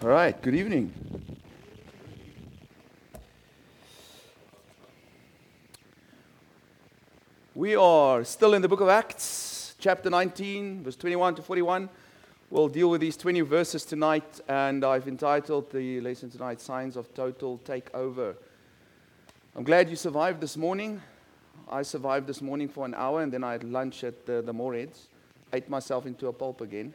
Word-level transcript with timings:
All 0.00 0.10
right, 0.10 0.40
good 0.40 0.54
evening. 0.54 0.94
We 7.52 7.74
are 7.74 8.22
still 8.22 8.54
in 8.54 8.62
the 8.62 8.68
book 8.68 8.80
of 8.80 8.88
Acts, 8.88 9.74
chapter 9.80 10.08
19, 10.08 10.84
verse 10.84 10.94
21 10.94 11.34
to 11.34 11.42
41. 11.42 11.88
We'll 12.48 12.68
deal 12.68 12.90
with 12.90 13.00
these 13.00 13.16
20 13.16 13.40
verses 13.40 13.84
tonight, 13.84 14.40
and 14.46 14.84
I've 14.84 15.08
entitled 15.08 15.72
the 15.72 16.00
lesson 16.00 16.30
tonight 16.30 16.60
Signs 16.60 16.96
of 16.96 17.12
Total 17.12 17.58
Takeover. 17.64 18.36
I'm 19.56 19.64
glad 19.64 19.90
you 19.90 19.96
survived 19.96 20.40
this 20.40 20.56
morning. 20.56 21.02
I 21.68 21.82
survived 21.82 22.28
this 22.28 22.40
morning 22.40 22.68
for 22.68 22.84
an 22.84 22.94
hour, 22.94 23.22
and 23.22 23.32
then 23.32 23.42
I 23.42 23.50
had 23.50 23.64
lunch 23.64 24.04
at 24.04 24.26
the, 24.26 24.42
the. 24.42 24.88
Ate 25.52 25.68
myself 25.68 26.06
into 26.06 26.28
a 26.28 26.32
pulp 26.32 26.60
again. 26.60 26.94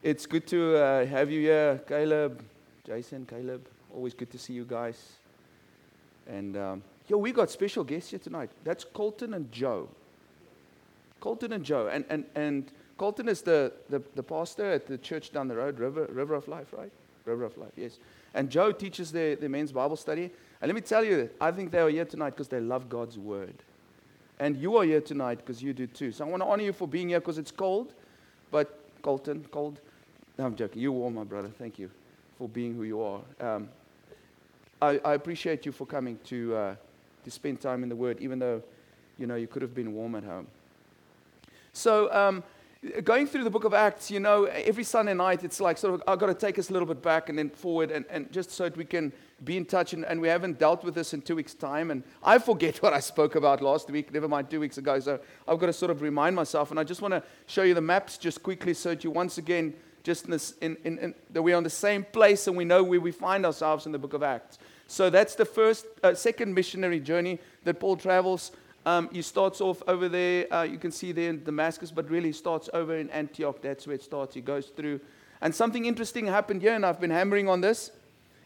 It's 0.00 0.26
good 0.26 0.46
to 0.46 0.76
uh, 0.76 1.06
have 1.06 1.28
you 1.28 1.40
here, 1.40 1.80
Caleb, 1.88 2.44
Jason, 2.86 3.26
Caleb. 3.26 3.66
Always 3.92 4.14
good 4.14 4.30
to 4.30 4.38
see 4.38 4.52
you 4.52 4.64
guys. 4.64 5.14
And 6.28 6.56
um, 6.56 6.82
yo, 7.08 7.18
we 7.18 7.32
got 7.32 7.50
special 7.50 7.82
guests 7.82 8.10
here 8.10 8.20
tonight. 8.20 8.50
That's 8.62 8.84
Colton 8.84 9.34
and 9.34 9.50
Joe. 9.50 9.88
Colton 11.18 11.52
and 11.52 11.64
Joe. 11.64 11.88
And, 11.88 12.04
and, 12.10 12.24
and 12.36 12.70
Colton 12.96 13.28
is 13.28 13.42
the, 13.42 13.72
the, 13.88 14.00
the 14.14 14.22
pastor 14.22 14.70
at 14.70 14.86
the 14.86 14.98
church 14.98 15.32
down 15.32 15.48
the 15.48 15.56
road, 15.56 15.80
River, 15.80 16.06
River 16.12 16.34
of 16.34 16.46
Life, 16.46 16.72
right? 16.72 16.92
River 17.24 17.44
of 17.44 17.58
Life, 17.58 17.72
yes. 17.74 17.98
And 18.34 18.50
Joe 18.50 18.70
teaches 18.70 19.10
the, 19.10 19.36
the 19.40 19.48
men's 19.48 19.72
Bible 19.72 19.96
study. 19.96 20.30
And 20.60 20.68
let 20.68 20.76
me 20.76 20.80
tell 20.80 21.02
you, 21.02 21.28
I 21.40 21.50
think 21.50 21.72
they 21.72 21.80
are 21.80 21.90
here 21.90 22.04
tonight 22.04 22.30
because 22.30 22.48
they 22.48 22.60
love 22.60 22.88
God's 22.88 23.18
word. 23.18 23.64
And 24.38 24.56
you 24.56 24.76
are 24.76 24.84
here 24.84 25.00
tonight 25.00 25.38
because 25.38 25.60
you 25.60 25.72
do 25.72 25.88
too. 25.88 26.12
So 26.12 26.24
I 26.24 26.28
want 26.28 26.44
to 26.44 26.48
honor 26.48 26.62
you 26.62 26.72
for 26.72 26.86
being 26.86 27.08
here 27.08 27.18
because 27.18 27.38
it's 27.38 27.50
cold. 27.50 27.94
But 28.52 28.78
Colton, 29.02 29.44
cold. 29.50 29.80
No, 30.38 30.46
I'm 30.46 30.54
joking. 30.54 30.80
You're 30.80 30.92
warm, 30.92 31.14
my 31.14 31.24
brother. 31.24 31.48
Thank 31.58 31.80
you 31.80 31.90
for 32.38 32.48
being 32.48 32.72
who 32.72 32.84
you 32.84 33.02
are. 33.02 33.20
Um, 33.40 33.68
I, 34.80 35.00
I, 35.04 35.14
appreciate 35.14 35.66
you 35.66 35.72
for 35.72 35.84
coming 35.84 36.16
to, 36.26 36.54
uh, 36.54 36.74
to 37.24 37.30
spend 37.32 37.60
time 37.60 37.82
in 37.82 37.88
the 37.88 37.96
Word, 37.96 38.18
even 38.20 38.38
though, 38.38 38.62
you 39.18 39.26
know, 39.26 39.34
you 39.34 39.48
could 39.48 39.62
have 39.62 39.74
been 39.74 39.92
warm 39.92 40.14
at 40.14 40.22
home. 40.22 40.46
So, 41.72 42.12
um, 42.14 42.44
going 43.02 43.26
through 43.26 43.42
the 43.42 43.50
book 43.50 43.64
of 43.64 43.74
Acts, 43.74 44.12
you 44.12 44.20
know, 44.20 44.44
every 44.44 44.84
Sunday 44.84 45.12
night, 45.12 45.42
it's 45.42 45.60
like 45.60 45.76
sort 45.76 45.94
of, 45.94 46.04
I've 46.06 46.20
got 46.20 46.26
to 46.26 46.34
take 46.34 46.56
us 46.56 46.70
a 46.70 46.72
little 46.72 46.86
bit 46.86 47.02
back 47.02 47.28
and 47.28 47.36
then 47.36 47.50
forward, 47.50 47.90
and, 47.90 48.04
and 48.08 48.30
just 48.30 48.52
so 48.52 48.68
that 48.68 48.76
we 48.76 48.84
can 48.84 49.12
be 49.42 49.56
in 49.56 49.64
touch. 49.64 49.92
And, 49.92 50.04
and 50.04 50.20
we 50.20 50.28
haven't 50.28 50.60
dealt 50.60 50.84
with 50.84 50.94
this 50.94 51.14
in 51.14 51.20
two 51.20 51.34
weeks' 51.34 51.54
time. 51.54 51.90
And 51.90 52.04
I 52.22 52.38
forget 52.38 52.76
what 52.84 52.92
I 52.92 53.00
spoke 53.00 53.34
about 53.34 53.60
last 53.60 53.90
week, 53.90 54.14
never 54.14 54.28
mind 54.28 54.50
two 54.50 54.60
weeks 54.60 54.78
ago. 54.78 55.00
So 55.00 55.18
I've 55.48 55.58
got 55.58 55.66
to 55.66 55.72
sort 55.72 55.90
of 55.90 56.00
remind 56.00 56.36
myself. 56.36 56.70
And 56.70 56.78
I 56.78 56.84
just 56.84 57.02
want 57.02 57.14
to 57.14 57.24
show 57.46 57.64
you 57.64 57.74
the 57.74 57.80
maps 57.80 58.18
just 58.18 58.40
quickly 58.40 58.72
so 58.72 58.90
that 58.90 59.02
you 59.02 59.10
once 59.10 59.38
again 59.38 59.74
just 60.02 60.24
in 60.24 60.30
this, 60.30 60.52
in, 60.60 60.76
in, 60.84 60.98
in, 60.98 61.14
that 61.30 61.42
we're 61.42 61.56
on 61.56 61.64
the 61.64 61.70
same 61.70 62.04
place 62.04 62.46
and 62.46 62.56
we 62.56 62.64
know 62.64 62.82
where 62.82 63.00
we 63.00 63.12
find 63.12 63.44
ourselves 63.44 63.86
in 63.86 63.92
the 63.92 63.98
book 63.98 64.14
of 64.14 64.22
Acts. 64.22 64.58
So 64.86 65.10
that's 65.10 65.34
the 65.34 65.44
first, 65.44 65.86
uh, 66.02 66.14
second 66.14 66.54
missionary 66.54 67.00
journey 67.00 67.38
that 67.64 67.78
Paul 67.78 67.96
travels. 67.96 68.52
Um, 68.86 69.10
he 69.12 69.20
starts 69.20 69.60
off 69.60 69.82
over 69.86 70.08
there, 70.08 70.52
uh, 70.52 70.62
you 70.62 70.78
can 70.78 70.90
see 70.90 71.12
there 71.12 71.30
in 71.30 71.44
Damascus, 71.44 71.90
but 71.90 72.08
really 72.08 72.32
starts 72.32 72.70
over 72.72 72.96
in 72.96 73.10
Antioch. 73.10 73.60
That's 73.60 73.86
where 73.86 73.94
it 73.94 74.02
starts. 74.02 74.34
He 74.34 74.40
goes 74.40 74.68
through. 74.68 75.00
And 75.40 75.54
something 75.54 75.84
interesting 75.84 76.26
happened 76.26 76.62
here, 76.62 76.74
and 76.74 76.86
I've 76.86 77.00
been 77.00 77.10
hammering 77.10 77.48
on 77.48 77.60
this. 77.60 77.90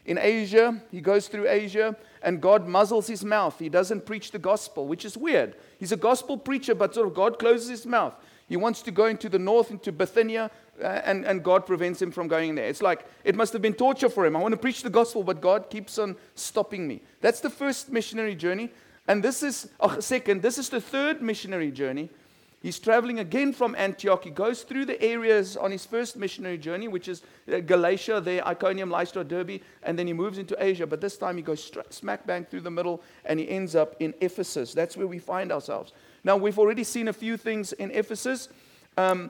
In 0.05 0.17
Asia, 0.17 0.81
he 0.91 0.99
goes 0.99 1.29
through 1.29 1.47
Asia, 1.47 1.95
and 2.21 2.41
God 2.41 2.67
muzzles 2.67 3.07
his 3.07 3.23
mouth. 3.23 3.57
He 3.57 3.69
doesn't 3.69 4.05
preach 4.05 4.31
the 4.31 4.39
gospel, 4.39 4.85
which 4.85 5.05
is 5.05 5.15
weird. 5.15 5.55
He's 5.79 5.93
a 5.93 5.97
gospel 5.97 6.37
preacher, 6.37 6.75
but 6.75 6.93
sort 6.93 7.07
of 7.07 7.13
God 7.13 7.39
closes 7.39 7.69
his 7.69 7.85
mouth. 7.85 8.13
He 8.49 8.57
wants 8.57 8.81
to 8.81 8.91
go 8.91 9.05
into 9.05 9.29
the 9.29 9.39
north, 9.39 9.71
into 9.71 9.91
Bithynia, 9.91 10.51
and, 10.81 11.25
and 11.25 11.43
God 11.43 11.65
prevents 11.65 12.01
him 12.01 12.11
from 12.11 12.27
going 12.27 12.55
there. 12.55 12.65
It's 12.65 12.81
like 12.81 13.05
it 13.23 13.35
must 13.35 13.53
have 13.53 13.61
been 13.61 13.73
torture 13.73 14.09
for 14.09 14.25
him. 14.25 14.35
I 14.35 14.39
want 14.39 14.53
to 14.53 14.57
preach 14.57 14.83
the 14.83 14.89
gospel, 14.89 15.23
but 15.23 15.41
God 15.41 15.69
keeps 15.69 15.97
on 15.97 16.15
stopping 16.35 16.87
me. 16.87 17.01
That's 17.21 17.39
the 17.39 17.49
first 17.49 17.91
missionary 17.91 18.35
journey. 18.35 18.71
And 19.07 19.23
this 19.23 19.43
is, 19.43 19.69
oh, 19.79 19.99
second, 19.99 20.41
this 20.41 20.57
is 20.57 20.69
the 20.69 20.81
third 20.81 21.21
missionary 21.21 21.71
journey. 21.71 22.09
He's 22.61 22.79
traveling 22.79 23.19
again 23.19 23.51
from 23.51 23.75
Antioch. 23.75 24.23
He 24.23 24.29
goes 24.29 24.63
through 24.63 24.85
the 24.85 25.01
areas 25.01 25.57
on 25.57 25.69
his 25.69 25.85
first 25.85 26.15
missionary 26.15 26.57
journey, 26.57 26.87
which 26.87 27.09
is 27.09 27.21
uh, 27.51 27.59
Galatia, 27.59 28.21
there, 28.21 28.47
Iconium, 28.47 28.89
Lystra, 28.89 29.25
Derbe, 29.25 29.59
and 29.83 29.99
then 29.99 30.07
he 30.07 30.13
moves 30.13 30.37
into 30.37 30.55
Asia. 30.57 30.87
But 30.87 31.01
this 31.01 31.17
time 31.17 31.35
he 31.35 31.43
goes 31.43 31.69
smack 31.89 32.25
bang 32.25 32.45
through 32.45 32.61
the 32.61 32.71
middle 32.71 33.01
and 33.25 33.37
he 33.37 33.49
ends 33.49 33.75
up 33.75 33.97
in 33.99 34.13
Ephesus. 34.21 34.73
That's 34.73 34.95
where 34.95 35.07
we 35.07 35.19
find 35.19 35.51
ourselves. 35.51 35.91
Now, 36.23 36.37
we've 36.37 36.57
already 36.57 36.85
seen 36.85 37.09
a 37.09 37.13
few 37.13 37.35
things 37.35 37.73
in 37.73 37.91
Ephesus. 37.91 38.47
Um, 38.95 39.29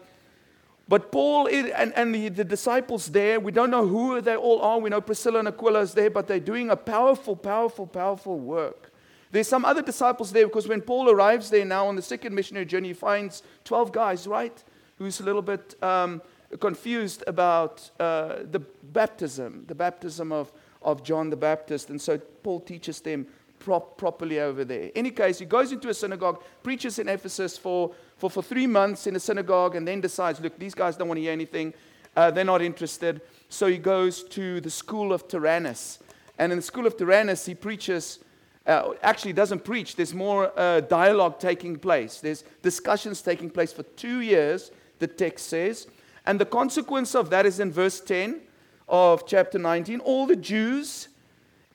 but 0.88 1.12
Paul 1.12 1.48
and, 1.48 1.94
and 1.94 2.14
the, 2.14 2.30
the, 2.30 2.44
disciples 2.44 3.08
there, 3.08 3.40
we 3.40 3.52
don't 3.52 3.72
know 3.72 3.88
who 3.88 4.20
they 4.20 4.36
all 4.36 4.62
are. 4.62 4.80
We 4.80 4.90
know 4.90 5.00
Priscilla 5.00 5.40
and 5.40 5.48
Aquila 5.48 5.80
is 5.80 5.94
there, 5.94 6.10
but 6.10 6.28
they're 6.28 6.40
doing 6.40 6.70
a 6.70 6.76
powerful, 6.76 7.36
powerful, 7.36 7.88
powerful 7.88 8.38
work. 8.38 8.92
There's 9.32 9.48
some 9.48 9.66
other 9.66 9.82
disciples 9.82 10.32
there 10.32 10.46
because 10.46 10.68
when 10.68 10.82
Paul 10.82 11.10
arrives 11.10 11.50
there 11.50 11.66
now 11.66 11.88
on 11.88 11.96
the 11.96 12.02
second 12.02 12.36
missionary 12.36 12.66
journey, 12.66 12.90
he 12.90 12.94
finds 12.94 13.44
12 13.64 13.92
guys, 13.92 14.28
right? 14.28 14.64
Who's 14.98 15.20
a 15.22 15.24
little 15.24 15.42
bit 15.42 15.82
um, 15.82 16.22
confused 16.60 17.24
about 17.28 17.90
uh, 18.00 18.40
the 18.52 18.60
baptism, 18.60 19.64
the 19.68 19.76
baptism 19.76 20.32
of, 20.32 20.52
of 20.82 21.04
John 21.04 21.30
the 21.30 21.38
Baptist. 21.38 21.90
And 21.90 22.00
so 22.00 22.18
Paul 22.18 22.60
teaches 22.60 23.00
them 23.02 23.26
prop, 23.60 23.98
properly 23.98 24.40
over 24.40 24.66
there. 24.66 24.84
In 24.84 24.92
any 24.96 25.12
case, 25.12 25.40
he 25.40 25.46
goes 25.46 25.72
into 25.72 25.90
a 25.90 25.94
synagogue, 25.94 26.44
preaches 26.62 27.00
in 27.00 27.08
Ephesus 27.08 27.58
for 27.58 27.94
for, 28.24 28.30
for 28.30 28.42
three 28.42 28.68
months 28.68 29.06
in 29.06 29.18
a 29.18 29.20
synagogue 29.20 29.76
and 29.76 29.86
then 29.86 30.00
decides, 30.00 30.40
look, 30.40 30.58
these 30.58 30.74
guys 30.74 30.96
don't 30.96 31.10
want 31.10 31.18
to 31.18 31.22
hear 31.22 31.34
anything. 31.34 31.74
Uh, 32.16 32.32
they're 32.32 32.46
not 32.46 32.62
interested. 32.62 33.20
So 33.50 33.68
he 33.68 33.78
goes 33.78 34.24
to 34.30 34.62
the 34.62 34.70
school 34.70 35.12
of 35.12 35.28
Tyrannus. 35.28 36.00
And 36.38 36.54
in 36.54 36.58
the 36.58 36.62
school 36.62 36.88
of 36.88 36.96
Tyrannus, 36.96 37.46
he 37.46 37.54
preaches, 37.54 38.20
uh, 38.66 38.92
actually 39.02 39.34
doesn't 39.34 39.66
preach, 39.66 39.98
there's 39.98 40.14
more 40.14 40.58
uh, 40.58 40.80
dialogue 40.80 41.38
taking 41.38 41.76
place. 41.76 42.22
There's 42.22 42.46
discussions 42.62 43.22
taking 43.22 43.50
place 43.50 43.74
for 43.74 43.84
two 43.84 44.22
years, 44.22 44.72
the 45.00 45.08
text 45.08 45.48
says. 45.48 45.88
And 46.26 46.40
the 46.40 46.46
consequence 46.46 47.16
of 47.16 47.30
that 47.32 47.46
is 47.46 47.60
in 47.60 47.74
verse 47.74 48.00
10 48.00 48.40
of 48.88 49.28
chapter 49.28 49.60
19. 49.60 50.00
All 50.00 50.28
the 50.28 50.38
Jews 50.38 51.10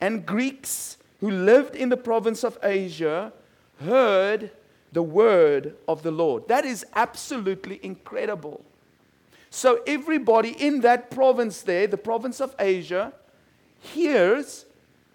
and 0.01 0.25
Greeks 0.25 0.97
who 1.21 1.31
lived 1.31 1.77
in 1.77 1.91
the 1.91 1.97
province 1.99 2.43
of 2.43 2.57
Asia 2.63 3.35
heard 3.81 4.51
the 4.93 5.03
word 5.03 5.75
of 5.87 6.03
the 6.03 6.11
Lord. 6.11 6.49
That 6.49 6.65
is 6.65 6.85
absolutely 6.95 7.81
incredible. 7.83 8.65
So, 9.51 9.81
everybody 9.87 10.51
in 10.51 10.83
that 10.83 11.11
province 11.11 11.63
there, 11.63 11.87
the 11.87 11.97
province 11.97 12.41
of 12.41 12.55
Asia, 12.59 13.13
hears 13.81 14.67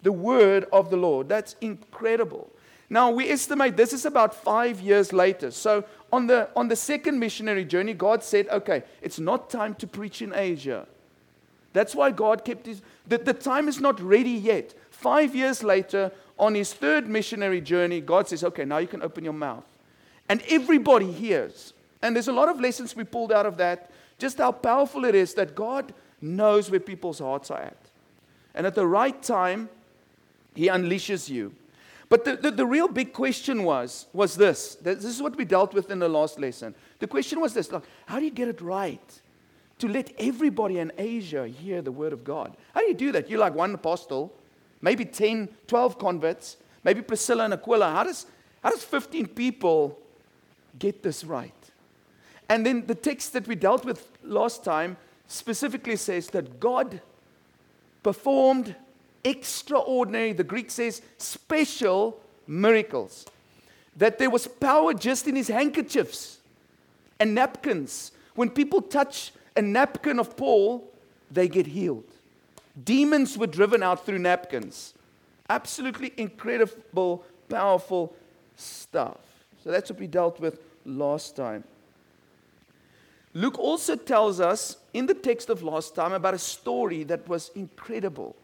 the 0.02 0.12
word 0.12 0.66
of 0.72 0.90
the 0.90 0.96
Lord. 0.96 1.28
That's 1.28 1.54
incredible. 1.60 2.50
Now, 2.90 3.10
we 3.10 3.30
estimate 3.30 3.76
this 3.76 3.92
is 3.92 4.04
about 4.04 4.34
five 4.34 4.80
years 4.80 5.12
later. 5.12 5.50
So, 5.50 5.84
on 6.12 6.26
the, 6.26 6.48
on 6.54 6.68
the 6.68 6.76
second 6.76 7.18
missionary 7.18 7.64
journey, 7.64 7.94
God 7.94 8.22
said, 8.22 8.48
okay, 8.48 8.82
it's 9.02 9.18
not 9.18 9.50
time 9.50 9.74
to 9.76 9.86
preach 9.86 10.20
in 10.20 10.32
Asia. 10.34 10.86
That's 11.72 11.94
why 11.94 12.12
God 12.12 12.44
kept 12.44 12.66
his. 12.66 12.82
The, 13.06 13.18
the 13.18 13.34
time 13.34 13.68
is 13.68 13.80
not 13.80 14.00
ready 14.00 14.30
yet. 14.30 14.74
Five 14.90 15.34
years 15.34 15.64
later, 15.64 16.12
on 16.38 16.54
his 16.54 16.72
third 16.72 17.08
missionary 17.08 17.60
journey, 17.60 18.00
God 18.00 18.28
says, 18.28 18.42
okay, 18.44 18.64
now 18.64 18.78
you 18.78 18.88
can 18.88 19.02
open 19.02 19.24
your 19.24 19.32
mouth. 19.32 19.64
And 20.28 20.42
everybody 20.48 21.10
hears. 21.10 21.72
And 22.02 22.14
there's 22.14 22.28
a 22.28 22.32
lot 22.32 22.48
of 22.48 22.60
lessons 22.60 22.96
we 22.96 23.04
pulled 23.04 23.32
out 23.32 23.46
of 23.46 23.56
that, 23.58 23.90
just 24.18 24.38
how 24.38 24.52
powerful 24.52 25.04
it 25.04 25.14
is 25.14 25.34
that 25.34 25.54
God 25.54 25.94
knows 26.20 26.70
where 26.70 26.80
people's 26.80 27.18
hearts 27.18 27.50
are 27.50 27.60
at. 27.60 27.76
And 28.54 28.66
at 28.66 28.74
the 28.74 28.86
right 28.86 29.20
time, 29.22 29.68
he 30.54 30.68
unleashes 30.68 31.28
you. 31.28 31.54
But 32.08 32.24
the, 32.24 32.36
the, 32.36 32.50
the, 32.50 32.66
real 32.66 32.86
big 32.86 33.12
question 33.12 33.64
was, 33.64 34.06
was 34.12 34.36
this. 34.36 34.76
This 34.76 35.04
is 35.04 35.22
what 35.22 35.36
we 35.36 35.44
dealt 35.44 35.74
with 35.74 35.90
in 35.90 35.98
the 35.98 36.08
last 36.08 36.38
lesson. 36.38 36.74
The 36.98 37.06
question 37.06 37.40
was 37.40 37.54
this 37.54 37.72
like, 37.72 37.82
how 38.06 38.18
do 38.18 38.24
you 38.24 38.30
get 38.30 38.48
it 38.48 38.60
right? 38.60 39.20
To 39.78 39.88
let 39.88 40.12
everybody 40.18 40.78
in 40.78 40.92
Asia 40.96 41.48
hear 41.48 41.82
the 41.82 41.90
word 41.90 42.12
of 42.12 42.22
God. 42.22 42.56
How 42.72 42.80
do 42.80 42.86
you 42.86 42.94
do 42.94 43.12
that? 43.12 43.28
You're 43.28 43.40
like 43.40 43.54
one 43.54 43.74
apostle, 43.74 44.32
maybe 44.84 45.06
10, 45.06 45.48
12 45.66 45.98
converts, 45.98 46.58
maybe 46.84 47.00
Priscilla 47.00 47.46
and 47.46 47.54
Aquila. 47.54 47.90
How 47.90 48.04
does, 48.04 48.26
how 48.62 48.70
does 48.70 48.84
15 48.84 49.28
people 49.28 49.98
get 50.78 51.02
this 51.02 51.24
right? 51.24 51.54
And 52.50 52.66
then 52.66 52.84
the 52.86 52.94
text 52.94 53.32
that 53.32 53.48
we 53.48 53.54
dealt 53.54 53.86
with 53.86 54.06
last 54.22 54.62
time 54.62 54.98
specifically 55.26 55.96
says 55.96 56.26
that 56.28 56.60
God 56.60 57.00
performed 58.02 58.76
extraordinary, 59.24 60.34
the 60.34 60.44
Greek 60.44 60.70
says 60.70 61.00
special 61.16 62.20
miracles. 62.46 63.24
That 63.96 64.18
there 64.18 64.28
was 64.28 64.46
power 64.46 64.92
just 64.92 65.26
in 65.26 65.34
his 65.34 65.48
handkerchiefs 65.48 66.40
and 67.18 67.34
napkins. 67.34 68.12
When 68.34 68.50
people 68.50 68.82
touch 68.82 69.32
a 69.56 69.62
napkin 69.62 70.18
of 70.18 70.36
Paul, 70.36 70.92
they 71.30 71.48
get 71.48 71.68
healed. 71.68 72.13
Demons 72.82 73.38
were 73.38 73.46
driven 73.46 73.82
out 73.82 74.04
through 74.04 74.18
napkins. 74.18 74.94
Absolutely 75.48 76.12
incredible, 76.16 77.24
powerful 77.48 78.14
stuff. 78.56 79.18
So 79.62 79.70
that's 79.70 79.90
what 79.90 80.00
we 80.00 80.06
dealt 80.06 80.40
with 80.40 80.60
last 80.84 81.36
time. 81.36 81.64
Luke 83.32 83.58
also 83.58 83.96
tells 83.96 84.40
us 84.40 84.76
in 84.92 85.06
the 85.06 85.14
text 85.14 85.50
of 85.50 85.62
last 85.62 85.94
time 85.94 86.12
about 86.12 86.34
a 86.34 86.38
story 86.38 87.02
that 87.04 87.28
was 87.28 87.50
incredible. 87.54 88.36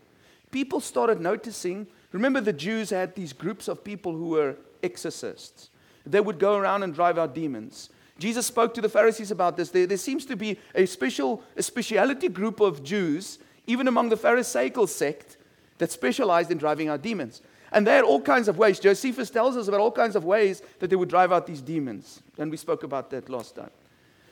People 0.50 0.80
started 0.80 1.20
noticing, 1.20 1.86
remember, 2.10 2.40
the 2.40 2.52
Jews 2.52 2.90
had 2.90 3.14
these 3.14 3.32
groups 3.32 3.68
of 3.68 3.84
people 3.84 4.12
who 4.12 4.30
were 4.30 4.56
exorcists. 4.82 5.70
They 6.04 6.20
would 6.20 6.40
go 6.40 6.56
around 6.56 6.82
and 6.82 6.92
drive 6.92 7.18
out 7.18 7.34
demons. 7.34 7.90
Jesus 8.18 8.46
spoke 8.46 8.74
to 8.74 8.80
the 8.80 8.88
Pharisees 8.88 9.30
about 9.30 9.56
this. 9.56 9.70
There, 9.70 9.86
there 9.86 9.96
seems 9.96 10.26
to 10.26 10.36
be 10.36 10.58
a 10.74 10.86
special, 10.86 11.42
a 11.56 11.62
speciality 11.62 12.28
group 12.28 12.60
of 12.60 12.82
Jews, 12.82 13.38
even 13.70 13.88
among 13.88 14.08
the 14.08 14.16
Pharisaical 14.16 14.86
sect, 14.86 15.36
that 15.78 15.90
specialized 15.90 16.50
in 16.50 16.58
driving 16.58 16.88
out 16.88 17.02
demons. 17.02 17.40
And 17.72 17.86
they 17.86 17.94
had 17.94 18.04
all 18.04 18.20
kinds 18.20 18.48
of 18.48 18.58
ways. 18.58 18.80
Josephus 18.80 19.30
tells 19.30 19.56
us 19.56 19.68
about 19.68 19.80
all 19.80 19.92
kinds 19.92 20.16
of 20.16 20.24
ways 20.24 20.62
that 20.80 20.90
they 20.90 20.96
would 20.96 21.08
drive 21.08 21.32
out 21.32 21.46
these 21.46 21.60
demons. 21.60 22.20
And 22.36 22.50
we 22.50 22.56
spoke 22.56 22.82
about 22.82 23.10
that 23.10 23.28
last 23.28 23.54
time. 23.54 23.70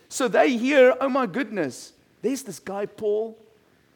So 0.09 0.27
they 0.27 0.57
hear, 0.57 0.95
oh 1.01 1.09
my 1.09 1.27
goodness, 1.27 1.93
there's 2.21 2.43
this 2.43 2.59
guy, 2.59 2.87
Paul. 2.87 3.39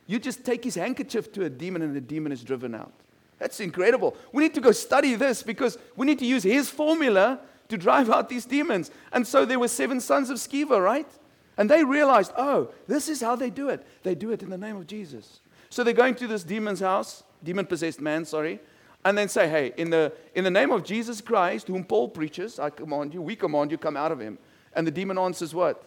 You 0.06 0.18
just 0.18 0.44
take 0.44 0.64
his 0.64 0.76
handkerchief 0.76 1.32
to 1.32 1.44
a 1.44 1.50
demon 1.50 1.82
and 1.82 1.94
the 1.94 2.00
demon 2.00 2.32
is 2.32 2.42
driven 2.42 2.74
out. 2.74 2.92
That's 3.38 3.58
incredible. 3.60 4.16
We 4.32 4.44
need 4.44 4.54
to 4.54 4.60
go 4.60 4.70
study 4.70 5.14
this 5.16 5.42
because 5.42 5.76
we 5.96 6.06
need 6.06 6.20
to 6.20 6.26
use 6.26 6.44
his 6.44 6.70
formula 6.70 7.40
to 7.68 7.76
drive 7.76 8.10
out 8.10 8.28
these 8.28 8.44
demons. 8.44 8.90
And 9.12 9.26
so 9.26 9.44
there 9.44 9.58
were 9.58 9.68
seven 9.68 10.00
sons 10.00 10.30
of 10.30 10.38
Sceva, 10.38 10.82
right? 10.82 11.08
And 11.56 11.68
they 11.68 11.84
realized, 11.84 12.32
oh, 12.36 12.70
this 12.86 13.08
is 13.08 13.20
how 13.20 13.36
they 13.36 13.50
do 13.50 13.68
it. 13.68 13.86
They 14.02 14.14
do 14.14 14.32
it 14.32 14.42
in 14.42 14.50
the 14.50 14.58
name 14.58 14.76
of 14.76 14.86
Jesus. 14.86 15.40
So 15.70 15.84
they're 15.84 15.94
going 15.94 16.14
to 16.16 16.26
this 16.26 16.44
demon's 16.44 16.80
house, 16.80 17.22
demon 17.44 17.66
possessed 17.66 18.00
man, 18.00 18.24
sorry, 18.24 18.60
and 19.04 19.18
then 19.18 19.28
say, 19.28 19.48
hey, 19.48 19.72
in 19.76 19.90
the, 19.90 20.12
in 20.34 20.44
the 20.44 20.50
name 20.50 20.70
of 20.70 20.84
Jesus 20.84 21.20
Christ, 21.20 21.68
whom 21.68 21.84
Paul 21.84 22.08
preaches, 22.08 22.58
I 22.58 22.70
command 22.70 23.14
you, 23.14 23.20
we 23.20 23.36
command 23.36 23.70
you, 23.70 23.78
come 23.78 23.96
out 23.96 24.12
of 24.12 24.20
him. 24.20 24.38
And 24.74 24.86
the 24.86 24.90
demon 24.90 25.18
answers 25.18 25.54
what? 25.54 25.82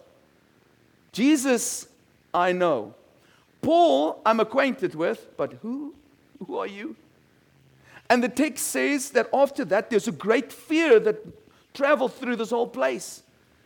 Jesus, 1.12 1.88
I 2.34 2.52
know. 2.52 2.94
Paul, 3.62 4.22
I'm 4.26 4.40
acquainted 4.40 4.94
with, 4.96 5.36
but 5.38 5.54
who? 5.62 5.96
Who 6.46 6.58
are 6.58 6.68
you? 6.68 6.96
And 8.10 8.24
the 8.24 8.30
text 8.30 8.68
says 8.68 9.12
that 9.12 9.30
after 9.34 9.66
that, 9.66 9.90
there's 9.90 10.08
a 10.08 10.12
great 10.12 10.52
fear 10.52 11.00
that 11.00 11.26
traveled 11.74 12.14
through 12.14 12.36
this 12.36 12.52
whole 12.52 12.68
place 12.68 13.24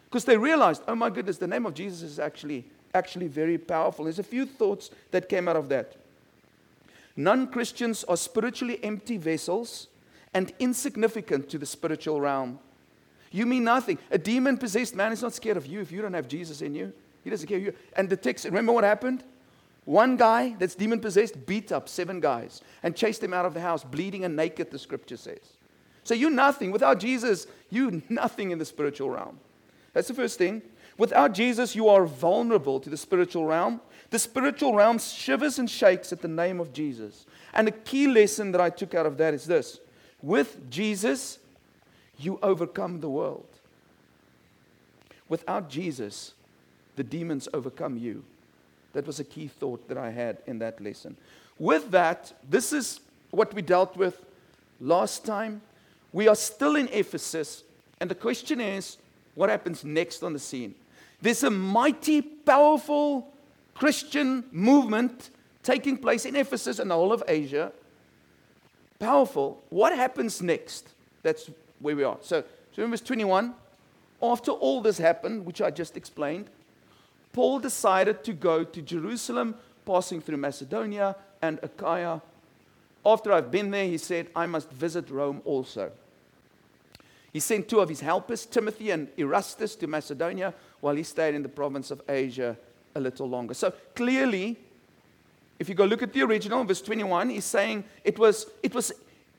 because 0.09 0.25
they 0.25 0.37
realized, 0.37 0.81
oh 0.87 0.95
my 0.95 1.09
goodness, 1.09 1.37
the 1.37 1.47
name 1.47 1.65
of 1.65 1.73
Jesus 1.73 2.01
is 2.01 2.19
actually, 2.19 2.65
actually 2.93 3.27
very 3.27 3.57
powerful. 3.57 4.05
There's 4.05 4.19
a 4.19 4.23
few 4.23 4.45
thoughts 4.45 4.89
that 5.11 5.29
came 5.29 5.47
out 5.47 5.55
of 5.55 5.69
that. 5.69 5.95
Non 7.15 7.47
Christians 7.47 8.03
are 8.05 8.17
spiritually 8.17 8.79
empty 8.83 9.17
vessels 9.17 9.87
and 10.33 10.51
insignificant 10.59 11.49
to 11.49 11.57
the 11.57 11.65
spiritual 11.65 12.21
realm. 12.21 12.59
You 13.31 13.45
mean 13.45 13.63
nothing. 13.63 13.99
A 14.09 14.17
demon 14.17 14.57
possessed 14.57 14.95
man 14.95 15.11
is 15.11 15.21
not 15.21 15.33
scared 15.33 15.57
of 15.57 15.67
you 15.67 15.81
if 15.81 15.91
you 15.91 16.01
don't 16.01 16.13
have 16.13 16.27
Jesus 16.27 16.61
in 16.61 16.73
you. 16.73 16.91
He 17.23 17.29
doesn't 17.29 17.47
care. 17.47 17.59
You. 17.59 17.73
And 17.95 18.09
the 18.09 18.17
text, 18.17 18.45
remember 18.45 18.71
what 18.71 18.83
happened? 18.83 19.23
One 19.85 20.17
guy 20.17 20.55
that's 20.57 20.75
demon 20.75 20.99
possessed 20.99 21.45
beat 21.45 21.71
up 21.71 21.89
seven 21.89 22.19
guys 22.19 22.61
and 22.83 22.95
chased 22.95 23.21
them 23.21 23.33
out 23.33 23.45
of 23.45 23.53
the 23.53 23.61
house, 23.61 23.83
bleeding 23.83 24.23
and 24.23 24.35
naked, 24.35 24.71
the 24.71 24.79
scripture 24.79 25.17
says. 25.17 25.39
So 26.03 26.13
you're 26.13 26.31
nothing. 26.31 26.71
Without 26.71 26.99
Jesus, 26.99 27.47
you're 27.69 28.01
nothing 28.09 28.51
in 28.51 28.57
the 28.57 28.65
spiritual 28.65 29.09
realm. 29.09 29.39
That's 29.99 30.07
the 30.07 30.13
first 30.13 30.37
thing. 30.37 30.61
Without 30.97 31.33
Jesus, 31.33 31.75
you 31.75 31.89
are 31.89 32.05
vulnerable 32.05 32.79
to 32.79 32.89
the 32.89 32.95
spiritual 32.95 33.45
realm. 33.45 33.81
The 34.11 34.17
spiritual 34.17 34.73
realm 34.73 34.97
shivers 34.97 35.59
and 35.59 35.69
shakes 35.69 36.13
at 36.13 36.21
the 36.21 36.29
name 36.29 36.61
of 36.61 36.71
Jesus. 36.71 37.25
And 37.53 37.67
a 37.67 37.71
key 37.71 38.07
lesson 38.07 38.53
that 38.53 38.61
I 38.61 38.69
took 38.69 38.95
out 38.95 39.05
of 39.05 39.17
that 39.17 39.33
is 39.33 39.45
this 39.45 39.81
with 40.21 40.69
Jesus, 40.69 41.39
you 42.17 42.39
overcome 42.41 43.01
the 43.01 43.09
world. 43.09 43.45
Without 45.27 45.69
Jesus, 45.69 46.31
the 46.95 47.03
demons 47.03 47.49
overcome 47.53 47.97
you. 47.97 48.23
That 48.93 49.05
was 49.05 49.19
a 49.19 49.25
key 49.25 49.47
thought 49.47 49.85
that 49.89 49.97
I 49.97 50.11
had 50.11 50.37
in 50.47 50.59
that 50.59 50.79
lesson. 50.79 51.17
With 51.57 51.91
that, 51.91 52.31
this 52.49 52.71
is 52.71 53.01
what 53.31 53.53
we 53.53 53.61
dealt 53.61 53.97
with 53.97 54.17
last 54.79 55.25
time. 55.25 55.59
We 56.13 56.29
are 56.29 56.35
still 56.35 56.77
in 56.77 56.87
Ephesus, 56.87 57.65
and 57.99 58.09
the 58.09 58.15
question 58.15 58.61
is 58.61 58.95
what 59.39 59.49
happens 59.49 59.85
next 59.85 60.21
on 60.21 60.33
the 60.33 60.39
scene? 60.39 60.75
There's 61.21 61.43
a 61.43 61.49
mighty, 61.49 62.21
powerful 62.21 63.31
Christian 63.73 64.43
movement 64.51 65.29
taking 65.63 65.95
place 65.95 66.25
in 66.25 66.35
Ephesus 66.35 66.77
and 66.77 66.91
the 66.91 66.95
whole 66.95 67.13
of 67.13 67.23
Asia. 67.25 67.71
Powerful. 68.99 69.63
What 69.69 69.95
happens 69.95 70.41
next? 70.41 70.89
That's 71.23 71.49
where 71.79 71.95
we 71.95 72.03
are. 72.03 72.17
So, 72.19 72.43
so 72.73 72.83
in 72.83 72.89
verse 72.89 72.99
21, 72.99 73.53
after 74.21 74.51
all 74.51 74.81
this 74.81 74.97
happened, 74.97 75.45
which 75.45 75.61
I 75.61 75.71
just 75.71 75.95
explained, 75.95 76.49
Paul 77.31 77.59
decided 77.59 78.25
to 78.25 78.33
go 78.33 78.65
to 78.65 78.81
Jerusalem, 78.81 79.55
passing 79.85 80.19
through 80.19 80.35
Macedonia 80.35 81.15
and 81.41 81.59
Achaia. 81.63 82.21
After 83.05 83.31
I've 83.31 83.51
been 83.51 83.71
there, 83.71 83.85
he 83.85 83.99
said, 83.99 84.27
I 84.35 84.47
must 84.47 84.69
visit 84.69 85.09
Rome 85.09 85.41
also. 85.45 85.93
He 87.31 87.39
sent 87.39 87.67
two 87.67 87.79
of 87.79 87.89
his 87.89 87.99
helpers, 87.99 88.45
Timothy 88.45 88.91
and 88.91 89.07
Erastus, 89.17 89.75
to 89.77 89.87
Macedonia 89.87 90.53
while 90.79 90.95
he 90.95 91.03
stayed 91.03 91.35
in 91.35 91.43
the 91.43 91.49
province 91.49 91.91
of 91.91 92.01
Asia 92.09 92.57
a 92.95 92.99
little 92.99 93.29
longer. 93.29 93.53
So 93.53 93.71
clearly, 93.95 94.57
if 95.59 95.69
you 95.69 95.75
go 95.75 95.85
look 95.85 96.01
at 96.01 96.13
the 96.13 96.23
original, 96.23 96.63
verse 96.63 96.81
21, 96.81 97.29
he's 97.29 97.45
saying 97.45 97.83
it 98.03 98.17
was, 98.17 98.47
it 98.63 98.73
was, 98.73 98.91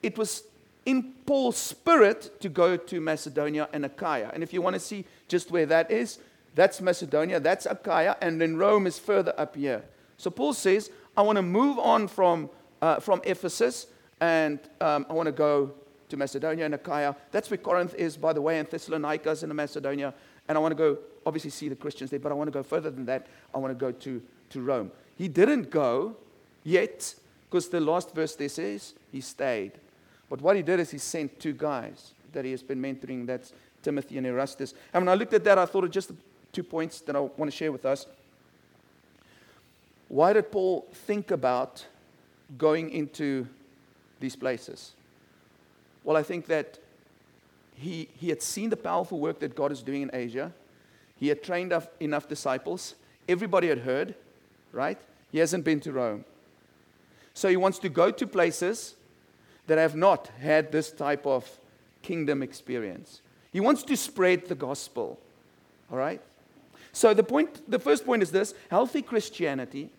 it 0.02 0.16
was 0.16 0.44
in 0.86 1.14
Paul's 1.26 1.56
spirit 1.56 2.40
to 2.40 2.48
go 2.48 2.76
to 2.76 3.00
Macedonia 3.00 3.68
and 3.72 3.84
Achaia. 3.84 4.30
And 4.32 4.42
if 4.42 4.52
you 4.52 4.62
want 4.62 4.74
to 4.74 4.80
see 4.80 5.04
just 5.28 5.50
where 5.50 5.66
that 5.66 5.90
is, 5.90 6.18
that's 6.54 6.80
Macedonia, 6.80 7.40
that's 7.40 7.66
Achaia, 7.66 8.16
and 8.20 8.40
then 8.40 8.56
Rome 8.56 8.86
is 8.86 8.98
further 8.98 9.34
up 9.38 9.56
here. 9.56 9.82
So 10.16 10.30
Paul 10.30 10.52
says, 10.52 10.90
I 11.16 11.22
want 11.22 11.36
to 11.36 11.42
move 11.42 11.78
on 11.78 12.08
from, 12.08 12.50
uh, 12.82 13.00
from 13.00 13.20
Ephesus 13.24 13.86
and 14.20 14.58
um, 14.80 15.06
I 15.08 15.12
want 15.14 15.26
to 15.26 15.32
go 15.32 15.72
to 16.10 16.16
Macedonia 16.16 16.64
and 16.66 16.74
Achaia. 16.74 17.16
That's 17.30 17.50
where 17.50 17.58
Corinth 17.58 17.94
is, 17.94 18.16
by 18.16 18.32
the 18.32 18.42
way, 18.42 18.58
and 18.58 18.68
Thessalonica 18.68 19.30
is 19.30 19.42
in 19.42 19.54
Macedonia. 19.54 20.12
And 20.48 20.58
I 20.58 20.60
want 20.60 20.72
to 20.72 20.76
go, 20.76 20.98
obviously, 21.24 21.50
see 21.50 21.68
the 21.68 21.76
Christians 21.76 22.10
there, 22.10 22.20
but 22.20 22.32
I 22.32 22.34
want 22.34 22.48
to 22.48 22.52
go 22.52 22.62
further 22.62 22.90
than 22.90 23.06
that. 23.06 23.26
I 23.54 23.58
want 23.58 23.70
to 23.72 23.78
go 23.78 23.92
to, 23.92 24.22
to 24.50 24.60
Rome. 24.60 24.90
He 25.16 25.28
didn't 25.28 25.70
go 25.70 26.16
yet, 26.64 27.14
because 27.48 27.68
the 27.68 27.80
last 27.80 28.14
verse 28.14 28.34
there 28.36 28.48
says 28.48 28.94
he 29.10 29.20
stayed. 29.20 29.72
But 30.28 30.40
what 30.40 30.56
he 30.56 30.62
did 30.62 30.80
is 30.80 30.90
he 30.90 30.98
sent 30.98 31.40
two 31.40 31.52
guys 31.52 32.12
that 32.32 32.44
he 32.44 32.50
has 32.52 32.62
been 32.62 32.80
mentoring. 32.80 33.26
That's 33.26 33.52
Timothy 33.82 34.18
and 34.18 34.26
Erastus. 34.26 34.74
And 34.92 35.02
when 35.04 35.08
I 35.08 35.14
looked 35.14 35.34
at 35.34 35.44
that, 35.44 35.58
I 35.58 35.66
thought 35.66 35.84
of 35.84 35.90
just 35.90 36.12
two 36.52 36.62
points 36.62 37.00
that 37.02 37.16
I 37.16 37.20
want 37.20 37.50
to 37.50 37.56
share 37.56 37.72
with 37.72 37.84
us. 37.86 38.06
Why 40.08 40.32
did 40.32 40.50
Paul 40.50 40.86
think 40.92 41.30
about 41.30 41.86
going 42.58 42.90
into 42.90 43.46
these 44.18 44.34
places? 44.36 44.92
Well, 46.04 46.16
I 46.16 46.22
think 46.22 46.46
that 46.46 46.78
he, 47.74 48.08
he 48.18 48.28
had 48.28 48.42
seen 48.42 48.70
the 48.70 48.76
powerful 48.76 49.18
work 49.18 49.38
that 49.40 49.54
God 49.54 49.72
is 49.72 49.82
doing 49.82 50.02
in 50.02 50.10
Asia. 50.12 50.52
He 51.16 51.28
had 51.28 51.42
trained 51.42 51.72
enough 52.00 52.28
disciples. 52.28 52.94
Everybody 53.28 53.68
had 53.68 53.78
heard, 53.78 54.14
right? 54.72 54.98
He 55.32 55.38
hasn't 55.38 55.64
been 55.64 55.80
to 55.80 55.92
Rome. 55.92 56.24
So 57.34 57.48
he 57.48 57.56
wants 57.56 57.78
to 57.80 57.88
go 57.88 58.10
to 58.10 58.26
places 58.26 58.94
that 59.66 59.78
have 59.78 59.94
not 59.94 60.28
had 60.40 60.72
this 60.72 60.90
type 60.90 61.26
of 61.26 61.48
kingdom 62.02 62.42
experience. 62.42 63.20
He 63.52 63.60
wants 63.60 63.82
to 63.84 63.96
spread 63.96 64.48
the 64.48 64.54
gospel. 64.54 65.18
All 65.90 65.98
right? 65.98 66.20
So 66.92 67.14
the 67.14 67.22
point, 67.22 67.70
the 67.70 67.78
first 67.78 68.04
point 68.04 68.22
is 68.22 68.32
this: 68.32 68.54
healthy 68.70 69.02
Christianity. 69.02 69.90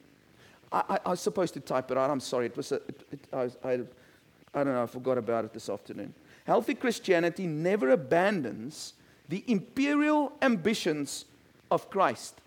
I, 0.72 0.84
I, 0.90 1.00
I 1.06 1.10
was 1.12 1.22
supposed 1.22 1.54
to 1.54 1.60
type 1.60 1.90
it 1.92 1.98
out. 1.98 2.10
I'm 2.10 2.20
sorry. 2.20 2.48
It 2.48 2.58
was 2.58 2.72
a, 2.72 2.76
it, 2.76 3.02
it, 3.12 3.20
I, 3.34 3.50
I, 3.64 3.80
I 4.54 4.64
don't 4.64 4.74
know. 4.74 4.84
I 4.84 4.88
forgot 4.88 5.18
about 5.18 5.46
it 5.46 5.54
this 5.54 5.70
afternoon. 5.70 6.14
Healthy 6.46 6.76
Christianity 6.76 7.48
never 7.48 7.90
abandons 7.90 8.94
the 9.30 9.44
imperial 9.48 10.34
ambitions 10.42 11.26
of 11.70 11.90
Christ. 11.90 12.42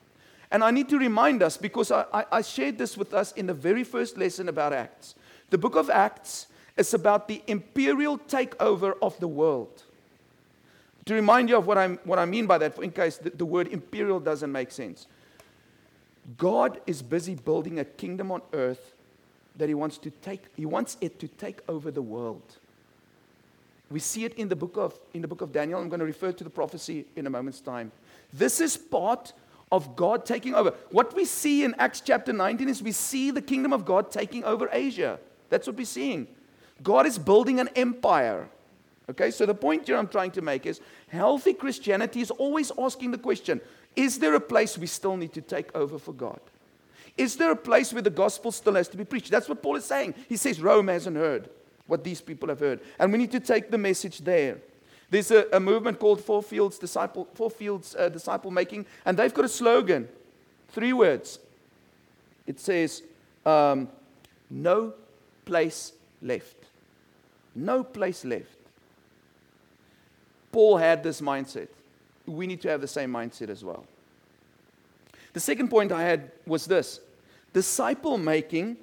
And 0.50 0.62
I 0.62 0.70
need 0.70 0.88
to 0.90 0.98
remind 0.98 1.42
us 1.42 1.56
because 1.56 1.90
I, 1.90 2.04
I, 2.12 2.24
I 2.32 2.42
shared 2.42 2.78
this 2.78 2.96
with 2.96 3.14
us 3.14 3.32
in 3.32 3.46
the 3.46 3.54
very 3.54 3.84
first 3.84 4.18
lesson 4.18 4.48
about 4.48 4.72
Acts. 4.72 5.14
The 5.50 5.58
book 5.58 5.76
of 5.76 5.88
Acts 5.88 6.46
is 6.76 6.92
about 6.92 7.28
the 7.28 7.42
imperial 7.46 8.18
takeover 8.18 8.94
of 9.00 9.18
the 9.20 9.28
world. 9.28 9.82
To 11.06 11.14
remind 11.14 11.48
you 11.48 11.56
of 11.56 11.66
what, 11.66 11.78
I'm, 11.78 11.98
what 12.04 12.18
I 12.18 12.24
mean 12.24 12.46
by 12.46 12.58
that, 12.58 12.78
in 12.78 12.90
case 12.90 13.16
the, 13.18 13.30
the 13.30 13.44
word 13.44 13.68
imperial 13.68 14.20
doesn't 14.20 14.50
make 14.50 14.70
sense. 14.70 15.06
God 16.38 16.80
is 16.86 17.02
busy 17.02 17.34
building 17.34 17.78
a 17.78 17.84
kingdom 17.84 18.32
on 18.32 18.40
earth 18.52 18.93
that 19.56 19.68
he 19.68 19.74
wants 19.74 19.98
to 19.98 20.10
take, 20.10 20.42
he 20.56 20.66
wants 20.66 20.96
it 21.00 21.18
to 21.20 21.28
take 21.28 21.58
over 21.68 21.90
the 21.90 22.02
world. 22.02 22.42
We 23.90 24.00
see 24.00 24.24
it 24.24 24.34
in 24.34 24.48
the 24.48 24.56
book 24.56 24.76
of, 24.76 24.98
in 25.12 25.22
the 25.22 25.28
book 25.28 25.40
of 25.40 25.52
Daniel. 25.52 25.80
I'm 25.80 25.88
going 25.88 26.00
to 26.00 26.06
refer 26.06 26.32
to 26.32 26.44
the 26.44 26.50
prophecy 26.50 27.06
in 27.16 27.26
a 27.26 27.30
moment's 27.30 27.60
time. 27.60 27.92
This 28.32 28.60
is 28.60 28.76
part 28.76 29.32
of 29.70 29.94
God 29.94 30.26
taking 30.26 30.54
over. 30.54 30.72
What 30.90 31.14
we 31.14 31.24
see 31.24 31.64
in 31.64 31.74
Acts 31.78 32.00
chapter 32.00 32.32
19 32.32 32.68
is 32.68 32.82
we 32.82 32.92
see 32.92 33.30
the 33.30 33.42
kingdom 33.42 33.72
of 33.72 33.84
God 33.84 34.10
taking 34.10 34.44
over 34.44 34.68
Asia. 34.72 35.18
That's 35.50 35.66
what 35.66 35.76
we're 35.76 35.84
seeing. 35.84 36.26
God 36.82 37.06
is 37.06 37.18
building 37.18 37.60
an 37.60 37.68
empire. 37.76 38.48
Okay, 39.10 39.30
so 39.30 39.44
the 39.44 39.54
point 39.54 39.86
here 39.86 39.96
I'm 39.96 40.08
trying 40.08 40.30
to 40.32 40.42
make 40.42 40.64
is 40.64 40.80
healthy 41.08 41.52
Christianity 41.52 42.20
is 42.20 42.30
always 42.30 42.72
asking 42.78 43.10
the 43.10 43.18
question 43.18 43.60
Is 43.94 44.18
there 44.18 44.34
a 44.34 44.40
place 44.40 44.78
we 44.78 44.86
still 44.86 45.16
need 45.16 45.32
to 45.34 45.42
take 45.42 45.74
over 45.76 45.98
for 45.98 46.12
God? 46.12 46.40
Is 47.16 47.36
there 47.36 47.52
a 47.52 47.56
place 47.56 47.92
where 47.92 48.02
the 48.02 48.10
gospel 48.10 48.50
still 48.50 48.74
has 48.74 48.88
to 48.88 48.96
be 48.96 49.04
preached? 49.04 49.30
That's 49.30 49.48
what 49.48 49.62
Paul 49.62 49.76
is 49.76 49.84
saying. 49.84 50.14
He 50.28 50.36
says 50.36 50.60
Rome 50.60 50.88
hasn't 50.88 51.16
heard 51.16 51.48
what 51.86 52.02
these 52.02 52.20
people 52.20 52.48
have 52.48 52.60
heard. 52.60 52.80
And 52.98 53.12
we 53.12 53.18
need 53.18 53.32
to 53.32 53.40
take 53.40 53.70
the 53.70 53.78
message 53.78 54.18
there. 54.18 54.58
There's 55.10 55.30
a, 55.30 55.46
a 55.52 55.60
movement 55.60 56.00
called 56.00 56.20
Four 56.20 56.42
Fields 56.42 56.78
Disciple, 56.78 57.28
Four 57.34 57.50
Fields, 57.50 57.94
uh, 57.96 58.08
Disciple 58.08 58.50
Making, 58.50 58.86
and 59.04 59.16
they've 59.16 59.32
got 59.32 59.44
a 59.44 59.48
slogan 59.48 60.08
three 60.68 60.92
words. 60.92 61.38
It 62.46 62.58
says, 62.58 63.02
um, 63.46 63.88
No 64.50 64.94
place 65.44 65.92
left. 66.20 66.56
No 67.54 67.84
place 67.84 68.24
left. 68.24 68.56
Paul 70.50 70.78
had 70.78 71.02
this 71.02 71.20
mindset. 71.20 71.68
We 72.26 72.46
need 72.46 72.62
to 72.62 72.70
have 72.70 72.80
the 72.80 72.88
same 72.88 73.12
mindset 73.12 73.50
as 73.50 73.62
well. 73.62 73.84
The 75.34 75.40
second 75.40 75.68
point 75.68 75.92
I 75.92 76.02
had 76.02 76.30
was 76.46 76.64
this 76.64 77.00
disciple 77.52 78.16
making 78.16 78.78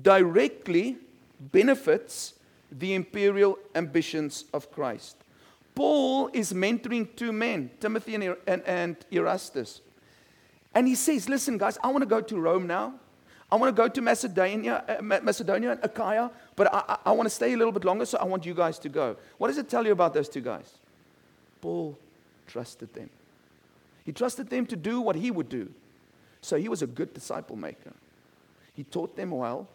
directly 0.00 0.96
benefits 1.38 2.34
the 2.70 2.94
imperial 2.94 3.58
ambitions 3.74 4.44
of 4.54 4.70
Christ. 4.70 5.16
Paul 5.74 6.30
is 6.32 6.52
mentoring 6.52 7.14
two 7.14 7.32
men, 7.32 7.70
Timothy 7.80 8.14
and, 8.14 8.36
and, 8.46 8.62
and 8.64 8.96
Erastus. 9.10 9.80
And 10.74 10.86
he 10.86 10.94
says, 10.94 11.28
Listen, 11.28 11.58
guys, 11.58 11.78
I 11.82 11.88
want 11.88 12.02
to 12.02 12.06
go 12.08 12.20
to 12.20 12.40
Rome 12.40 12.66
now. 12.66 12.94
I 13.50 13.56
want 13.56 13.74
to 13.74 13.82
go 13.82 13.88
to 13.88 14.00
Macedonia, 14.02 14.84
uh, 14.88 15.02
Macedonia 15.02 15.72
and 15.72 15.80
Achaia, 15.82 16.30
but 16.54 16.72
I, 16.72 16.82
I, 16.88 16.98
I 17.06 17.12
want 17.12 17.28
to 17.28 17.34
stay 17.34 17.54
a 17.54 17.56
little 17.56 17.72
bit 17.72 17.84
longer, 17.84 18.04
so 18.04 18.18
I 18.18 18.24
want 18.24 18.44
you 18.44 18.54
guys 18.54 18.78
to 18.80 18.88
go. 18.88 19.16
What 19.38 19.48
does 19.48 19.56
it 19.56 19.68
tell 19.70 19.86
you 19.86 19.92
about 19.92 20.12
those 20.14 20.28
two 20.28 20.42
guys? 20.42 20.74
Paul 21.60 21.98
trusted 22.46 22.92
them. 22.92 23.08
He 24.04 24.12
trusted 24.12 24.50
them 24.50 24.66
to 24.66 24.76
do 24.76 25.00
what 25.00 25.16
he 25.16 25.30
would 25.30 25.48
do. 25.48 25.70
So 26.40 26.56
he 26.56 26.68
was 26.68 26.82
a 26.82 26.86
good 26.86 27.14
disciple 27.14 27.56
maker. 27.56 27.92
He 28.74 28.84
taught 28.84 29.16
them 29.16 29.32
well, 29.32 29.66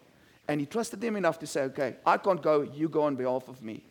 and 0.48 0.60
he 0.60 0.65
trusted 0.65 1.01
them 1.01 1.15
enough 1.15 1.39
to 1.39 1.48
say, 1.48 1.63
Okay, 1.63 1.96
I 2.05 2.17
can't 2.17 2.41
go, 2.41 2.62
you 2.62 2.89
go 2.89 3.03
on 3.03 3.15
behalf 3.15 3.48
of 3.48 3.62
me. 3.62 3.82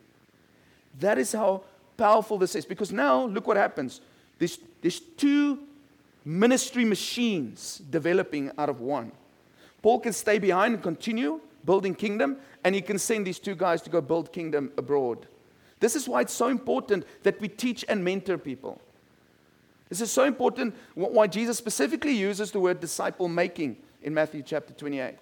That 1.01 1.19
is 1.19 1.33
how 1.33 1.63
powerful 1.97 2.39
this 2.39 2.55
is. 2.55 2.65
Because 2.65 2.93
now, 2.93 3.25
look 3.27 3.47
what 3.47 3.57
happens. 3.57 4.01
There's, 4.39 4.59
there's 4.81 5.01
two 5.01 5.59
ministry 6.25 6.85
machines 6.85 7.81
developing 7.91 8.51
out 8.59 8.69
of 8.69 8.81
one. 8.81 9.13
Paul 9.83 10.01
can 10.01 10.13
stay 10.13 10.39
behind 10.39 10.75
and 10.75 10.83
continue 10.83 11.41
building 11.65 11.95
kingdom, 11.95 12.37
and 12.65 12.75
he 12.75 12.81
can 12.81 12.99
send 12.99 13.27
these 13.27 13.39
two 13.39 13.55
guys 13.55 13.83
to 13.83 13.91
go 13.91 14.01
build 14.01 14.33
kingdom 14.33 14.73
abroad. 14.77 15.27
This 15.81 15.97
is 15.97 16.09
why 16.09 16.21
it's 16.21 16.33
so 16.33 16.49
important 16.49 17.05
that 17.25 17.41
we 17.41 17.49
teach 17.49 17.85
and 17.89 18.05
mentor 18.05 18.39
people. 18.39 18.81
This 19.93 20.01
is 20.01 20.11
so 20.11 20.25
important 20.25 20.75
why 20.95 21.27
Jesus 21.27 21.59
specifically 21.59 22.15
uses 22.15 22.51
the 22.51 22.59
word 22.59 22.81
disciple 22.81 23.29
making 23.29 23.77
in 24.01 24.15
Matthew 24.15 24.43
chapter 24.43 24.73
28. 24.73 25.17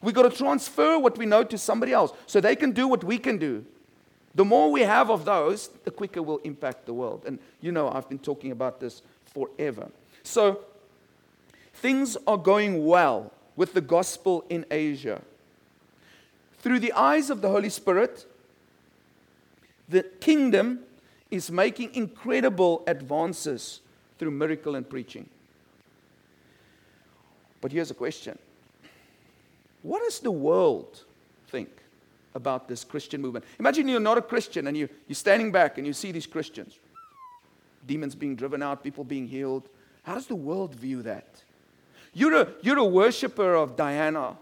We've 0.00 0.14
got 0.14 0.22
to 0.22 0.34
transfer 0.34 0.98
what 0.98 1.18
we 1.18 1.26
know 1.26 1.44
to 1.44 1.58
somebody 1.58 1.92
else 1.92 2.10
so 2.26 2.40
they 2.40 2.56
can 2.56 2.72
do 2.72 2.88
what 2.88 3.04
we 3.04 3.18
can 3.18 3.36
do. 3.36 3.62
The 4.34 4.44
more 4.46 4.72
we 4.72 4.80
have 4.80 5.10
of 5.10 5.26
those, 5.26 5.68
the 5.84 5.90
quicker 5.90 6.22
we'll 6.22 6.38
impact 6.38 6.86
the 6.86 6.94
world. 6.94 7.24
And 7.26 7.38
you 7.60 7.72
know, 7.72 7.90
I've 7.90 8.08
been 8.08 8.18
talking 8.18 8.52
about 8.52 8.80
this 8.80 9.02
forever. 9.26 9.90
So, 10.22 10.60
things 11.74 12.16
are 12.26 12.38
going 12.38 12.86
well 12.86 13.34
with 13.54 13.74
the 13.74 13.82
gospel 13.82 14.46
in 14.48 14.64
Asia. 14.70 15.20
Through 16.60 16.78
the 16.78 16.94
eyes 16.94 17.28
of 17.28 17.42
the 17.42 17.50
Holy 17.50 17.68
Spirit, 17.68 18.24
the 19.90 20.04
kingdom 20.04 20.78
is 21.30 21.50
making 21.50 21.94
incredible 21.94 22.82
advances 22.86 23.80
through 24.18 24.30
miracle 24.30 24.74
and 24.74 24.88
preaching. 24.88 25.28
But 27.60 27.72
here's 27.72 27.90
a 27.90 27.94
question 27.94 28.38
What 29.82 30.02
does 30.02 30.20
the 30.20 30.30
world 30.30 31.04
think 31.48 31.70
about 32.34 32.68
this 32.68 32.84
Christian 32.84 33.20
movement? 33.20 33.44
Imagine 33.58 33.88
you're 33.88 34.00
not 34.00 34.18
a 34.18 34.22
Christian 34.22 34.66
and 34.66 34.76
you, 34.76 34.88
you're 35.08 35.14
standing 35.14 35.50
back 35.50 35.78
and 35.78 35.86
you 35.86 35.92
see 35.92 36.12
these 36.12 36.26
Christians 36.26 36.78
demons 37.86 38.14
being 38.14 38.36
driven 38.36 38.62
out, 38.62 38.82
people 38.82 39.04
being 39.04 39.26
healed. 39.26 39.68
How 40.02 40.14
does 40.14 40.26
the 40.26 40.34
world 40.34 40.74
view 40.74 41.02
that? 41.02 41.42
You're 42.12 42.42
a, 42.42 42.48
you're 42.62 42.78
a 42.78 42.84
worshiper 42.84 43.54
of 43.54 43.76
Diana, 43.76 44.36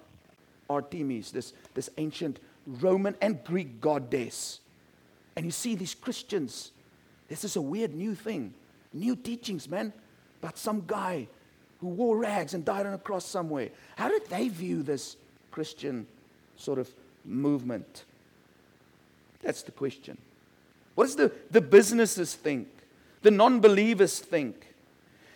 Artemis, 0.69 1.31
this, 1.31 1.53
this 1.75 1.89
ancient 1.97 2.39
Roman 2.67 3.17
and 3.21 3.43
Greek 3.45 3.81
goddess. 3.81 4.61
And 5.37 5.45
you 5.45 5.51
see 5.51 5.75
these 5.75 5.95
Christians. 5.95 6.73
This 7.29 7.45
is 7.45 7.57
a 7.57 7.61
weird 7.61 7.95
new 7.95 8.15
thing. 8.15 8.55
New 8.93 9.17
teachings, 9.17 9.69
man, 9.69 9.93
about 10.43 10.59
some 10.59 10.85
guy 10.87 11.29
who 11.81 11.89
wore 11.89 12.19
rags 12.19 12.55
and 12.55 12.65
died 12.65 12.87
on 12.87 12.95
a 12.95 12.99
cross 12.99 13.25
somewhere. 13.25 13.71
How 13.97 14.09
did 14.09 14.29
they 14.29 14.49
view 14.49 14.83
this 14.83 15.17
Christian 15.51 16.07
sort 16.57 16.79
of 16.79 16.89
movement? 17.25 18.05
That's 19.43 19.63
the 19.63 19.73
question. 19.73 20.19
What 20.95 21.05
does 21.05 21.17
the, 21.17 21.33
the 21.51 21.61
businesses 21.61 22.35
think? 22.35 22.69
The 23.23 23.31
non 23.31 23.61
believers 23.61 24.19
think? 24.19 24.67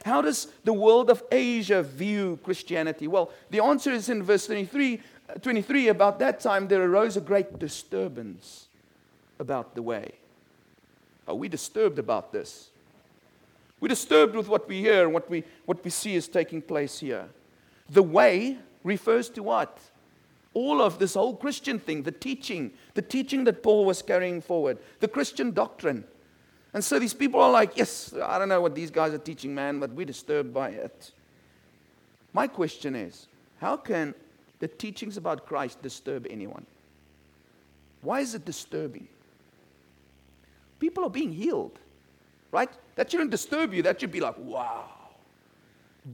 How 0.04 0.22
does 0.22 0.48
the 0.62 0.72
world 0.72 1.10
of 1.10 1.22
Asia 1.32 1.82
view 1.82 2.38
Christianity? 2.44 3.08
Well, 3.08 3.32
the 3.50 3.62
answer 3.62 3.90
is 3.90 4.08
in 4.08 4.22
verse 4.22 4.46
23, 4.46 5.00
uh, 5.28 5.34
23 5.34 5.88
about 5.88 6.20
that 6.20 6.38
time 6.38 6.68
there 6.68 6.82
arose 6.84 7.16
a 7.16 7.20
great 7.20 7.58
disturbance 7.58 8.66
about 9.38 9.74
the 9.74 9.82
way. 9.82 10.12
Are 11.28 11.34
we 11.34 11.48
disturbed 11.48 11.98
about 11.98 12.32
this? 12.32 12.70
We're 13.80 13.88
disturbed 13.88 14.34
with 14.34 14.48
what 14.48 14.68
we 14.68 14.80
hear 14.80 15.04
and 15.04 15.12
what 15.12 15.28
we, 15.28 15.44
what 15.66 15.84
we 15.84 15.90
see 15.90 16.14
is 16.14 16.28
taking 16.28 16.62
place 16.62 16.98
here. 17.00 17.28
The 17.90 18.02
way 18.02 18.58
refers 18.82 19.28
to 19.30 19.42
what? 19.42 19.78
All 20.54 20.80
of 20.80 20.98
this 20.98 21.14
whole 21.14 21.36
Christian 21.36 21.78
thing, 21.78 22.02
the 22.02 22.12
teaching, 22.12 22.72
the 22.94 23.02
teaching 23.02 23.44
that 23.44 23.62
Paul 23.62 23.84
was 23.84 24.00
carrying 24.00 24.40
forward, 24.40 24.78
the 25.00 25.08
Christian 25.08 25.50
doctrine. 25.50 26.04
And 26.72 26.82
so 26.82 26.98
these 26.98 27.12
people 27.12 27.40
are 27.40 27.50
like, 27.50 27.76
yes, 27.76 28.14
I 28.22 28.38
don't 28.38 28.48
know 28.48 28.60
what 28.60 28.74
these 28.74 28.90
guys 28.90 29.12
are 29.12 29.18
teaching, 29.18 29.54
man, 29.54 29.80
but 29.80 29.90
we're 29.90 30.06
disturbed 30.06 30.54
by 30.54 30.70
it. 30.70 31.12
My 32.32 32.46
question 32.46 32.94
is, 32.94 33.28
how 33.60 33.76
can 33.76 34.14
the 34.58 34.68
teachings 34.68 35.16
about 35.16 35.46
Christ 35.46 35.82
disturb 35.82 36.26
anyone? 36.30 36.64
Why 38.00 38.20
is 38.20 38.34
it 38.34 38.44
disturbing? 38.44 39.08
People 40.78 41.04
are 41.04 41.10
being 41.10 41.32
healed, 41.32 41.78
right? 42.50 42.70
That 42.96 43.10
shouldn't 43.10 43.30
disturb 43.30 43.72
you. 43.72 43.82
That 43.82 44.00
should 44.00 44.12
be 44.12 44.20
like, 44.20 44.36
wow. 44.38 44.88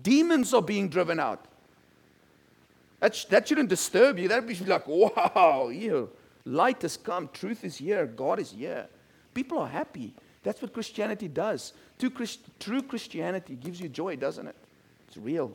Demons 0.03 0.55
are 0.55 0.63
being 0.63 0.89
driven 0.89 1.19
out. 1.19 1.45
That, 3.01 3.15
sh- 3.15 3.25
that 3.27 3.49
shouldn't 3.49 3.69
disturb 3.69 4.19
you. 4.19 4.29
That 4.29 4.49
should 4.49 4.65
be 4.65 4.71
like, 4.71 4.87
wow, 4.87 5.69
you 5.69 6.11
light 6.45 6.83
has 6.83 6.97
come, 6.97 7.29
truth 7.33 7.65
is 7.65 7.77
here, 7.77 8.07
God 8.07 8.39
is 8.39 8.53
here. 8.53 8.87
People 9.35 9.59
are 9.59 9.69
happy. 9.69 10.13
That's 10.43 10.61
what 10.61 10.73
Christianity 10.73 11.29
does. 11.29 11.73
True, 11.99 12.11
Christ- 12.11 12.41
true 12.59 12.83
Christianity 12.83 13.55
gives 13.55 13.81
you 13.81 13.89
joy, 13.89 14.17
doesn't 14.17 14.47
it? 14.47 14.57
It's 15.09 15.17
real. 15.17 15.53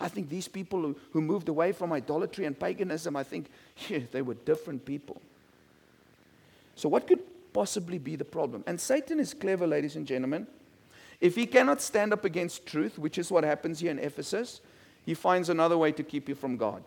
I 0.00 0.08
think 0.08 0.28
these 0.28 0.48
people 0.48 0.80
who, 0.80 0.96
who 1.12 1.20
moved 1.20 1.48
away 1.48 1.72
from 1.72 1.92
idolatry 1.92 2.44
and 2.46 2.58
paganism, 2.58 3.16
I 3.16 3.22
think 3.22 3.46
yeah, 3.88 4.00
they 4.10 4.22
were 4.22 4.34
different 4.34 4.84
people. 4.84 5.20
So, 6.74 6.88
what 6.88 7.06
could 7.06 7.20
possibly 7.54 7.96
be 7.96 8.16
the 8.16 8.24
problem? 8.26 8.62
And 8.66 8.78
Satan 8.78 9.18
is 9.18 9.32
clever, 9.32 9.66
ladies 9.66 9.96
and 9.96 10.06
gentlemen. 10.06 10.46
If 11.22 11.36
he 11.36 11.46
cannot 11.46 11.80
stand 11.80 12.12
up 12.12 12.26
against 12.26 12.66
truth, 12.66 12.98
which 12.98 13.16
is 13.16 13.30
what 13.30 13.44
happens 13.44 13.80
here 13.80 13.90
in 13.90 13.98
Ephesus, 13.98 14.60
he 15.06 15.14
finds 15.14 15.48
another 15.48 15.78
way 15.78 15.92
to 15.92 16.02
keep 16.02 16.28
you 16.28 16.34
from 16.34 16.58
God. 16.58 16.82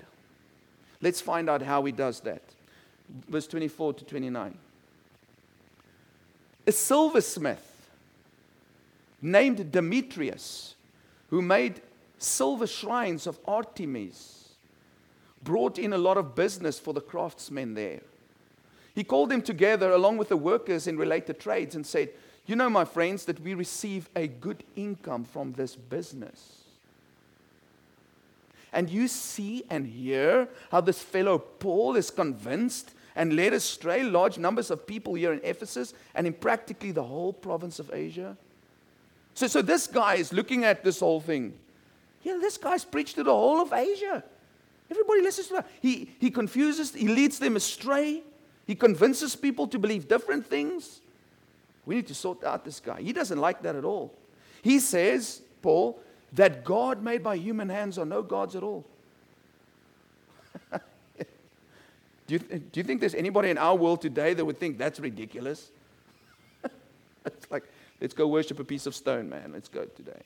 Let's 1.02 1.22
find 1.22 1.50
out 1.50 1.64
how 1.64 1.84
he 1.86 1.92
does 1.92 2.20
that. 2.22 2.44
Verse 3.28 3.48
24 3.48 3.94
to 3.94 4.06
29. 4.06 4.58
A 6.68 6.72
silversmith 6.72 7.90
named 9.22 9.72
Demetrius, 9.72 10.76
who 11.30 11.42
made 11.42 11.82
silver 12.18 12.68
shrines 12.68 13.26
of 13.26 13.40
Artemis, 13.48 14.50
brought 15.44 15.80
in 15.80 15.94
a 15.94 15.98
lot 15.98 16.18
of 16.18 16.36
business 16.36 16.78
for 16.78 16.94
the 16.94 17.02
craftsmen 17.02 17.74
there. 17.74 18.02
He 18.98 19.04
called 19.04 19.30
them 19.30 19.44
together 19.44 19.92
along 19.92 20.18
with 20.18 20.30
the 20.30 20.38
workers 20.38 20.88
in 20.88 20.98
related 20.98 21.40
trades 21.40 21.76
and 21.76 21.86
said, 21.86 22.10
You 22.48 22.56
know, 22.56 22.68
my 22.68 22.84
friends, 22.84 23.26
that 23.26 23.40
we 23.40 23.54
receive 23.54 24.10
a 24.16 24.26
good 24.26 24.64
income 24.76 25.24
from 25.24 25.54
this 25.54 25.76
business. 25.76 26.64
And 28.74 28.90
you 28.90 29.08
see 29.08 29.64
and 29.70 29.86
hear 29.86 30.48
how 30.72 30.82
this 30.82 31.00
fellow 31.00 31.38
Paul 31.38 31.96
is 31.96 32.10
convinced 32.10 32.90
and 33.16 33.36
led 33.36 33.54
astray 33.54 34.04
large 34.04 34.40
numbers 34.40 34.72
of 34.72 34.88
people 34.88 35.14
here 35.14 35.32
in 35.32 35.42
Ephesus 35.44 35.94
and 36.16 36.26
in 36.26 36.34
practically 36.34 36.92
the 36.92 37.04
whole 37.04 37.34
province 37.34 37.78
of 37.78 37.94
Asia. 37.94 38.36
So, 39.36 39.46
so 39.46 39.62
this 39.62 39.86
guy 39.86 40.16
is 40.16 40.34
looking 40.34 40.64
at 40.64 40.84
this 40.84 41.02
whole 41.02 41.22
thing. 41.22 41.54
Yeah, 42.24 42.40
this 42.42 42.58
guy's 42.58 42.84
preached 42.84 43.14
to 43.18 43.24
the 43.24 43.32
whole 43.32 43.62
of 43.62 43.72
Asia. 43.74 44.24
Everybody 44.90 45.22
listens 45.22 45.50
to 45.50 45.54
that. 45.54 45.68
He, 45.82 46.10
he 46.18 46.32
confuses, 46.32 46.96
he 46.96 47.08
leads 47.08 47.38
them 47.38 47.58
astray. 47.58 48.24
He 48.68 48.76
convinces 48.76 49.36
people 49.36 49.66
to 49.68 49.80
believe 49.80 50.10
different 50.10 50.46
things. 50.46 51.00
We 51.86 51.96
need 51.96 52.08
to 52.08 52.14
sort 52.14 52.44
out 52.44 52.66
this 52.66 52.82
guy. 52.82 53.02
He 53.02 53.14
doesn't 53.14 53.40
like 53.40 53.62
that 53.62 53.78
at 53.78 53.86
all. 53.86 54.14
He 54.62 54.80
says, 54.80 55.42
Paul, 55.62 55.98
that 56.34 56.66
God 56.66 57.02
made 57.02 57.24
by 57.24 57.38
human 57.38 57.70
hands 57.70 57.98
are 57.98 58.06
no 58.06 58.22
gods 58.22 58.58
at 58.58 58.64
all. 58.64 58.86
do, 60.74 60.80
you, 62.28 62.40
do 62.40 62.80
you 62.80 62.84
think 62.84 63.00
there's 63.00 63.16
anybody 63.16 63.50
in 63.50 63.58
our 63.58 63.76
world 63.76 64.02
today 64.02 64.34
that 64.34 64.44
would 64.44 64.60
think 64.60 64.78
that's 64.78 65.00
ridiculous? 65.00 65.72
it's 67.26 67.50
like, 67.50 67.64
let's 68.02 68.14
go 68.14 68.28
worship 68.28 68.60
a 68.60 68.66
piece 68.66 68.86
of 68.86 68.94
stone, 68.94 69.30
man. 69.30 69.52
Let's 69.54 69.70
go 69.70 69.86
today. 69.86 70.24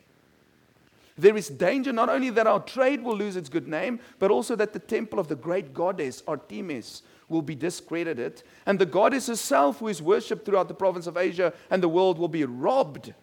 There 1.21 1.37
is 1.37 1.49
danger 1.49 1.93
not 1.93 2.09
only 2.09 2.31
that 2.31 2.47
our 2.47 2.59
trade 2.59 3.03
will 3.03 3.15
lose 3.15 3.35
its 3.35 3.47
good 3.47 3.67
name, 3.67 3.99
but 4.17 4.31
also 4.31 4.55
that 4.55 4.73
the 4.73 4.79
temple 4.79 5.19
of 5.19 5.27
the 5.27 5.35
great 5.35 5.71
goddess 5.71 6.23
Artemis 6.27 7.03
will 7.29 7.43
be 7.43 7.53
discredited, 7.53 8.41
and 8.65 8.79
the 8.79 8.87
goddess 8.87 9.27
herself, 9.27 9.77
who 9.77 9.87
is 9.87 10.01
worshipped 10.01 10.47
throughout 10.47 10.67
the 10.67 10.73
province 10.73 11.05
of 11.05 11.17
Asia 11.17 11.53
and 11.69 11.83
the 11.83 11.87
world, 11.87 12.17
will 12.17 12.27
be 12.27 12.43
robbed 12.43 13.13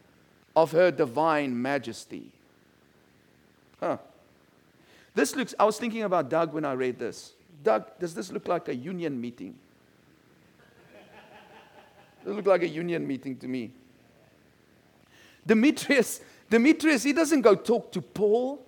of 0.55 0.71
her 0.71 0.93
divine 0.93 1.61
majesty. 1.61 2.31
Huh. 3.81 3.97
This 5.17 5.35
looks, 5.35 5.57
I 5.59 5.65
was 5.65 5.77
thinking 5.77 6.05
about 6.05 6.31
Doug 6.31 6.55
when 6.55 6.65
I 6.65 6.75
read 6.75 7.01
this. 7.01 7.33
Doug, 7.65 7.99
does 7.99 8.15
this 8.15 8.31
look 8.31 8.47
like 8.47 8.69
a 8.69 8.75
union 8.77 9.21
meeting? 9.21 9.57
it 12.25 12.29
looked 12.29 12.47
like 12.47 12.63
a 12.63 12.69
union 12.69 13.05
meeting 13.05 13.37
to 13.39 13.49
me. 13.49 13.73
Demetrius, 15.45 16.21
Demetrius, 16.51 17.03
he 17.03 17.13
doesn't 17.13 17.43
go 17.43 17.55
talk 17.55 17.93
to 17.93 18.01
Paul. 18.01 18.65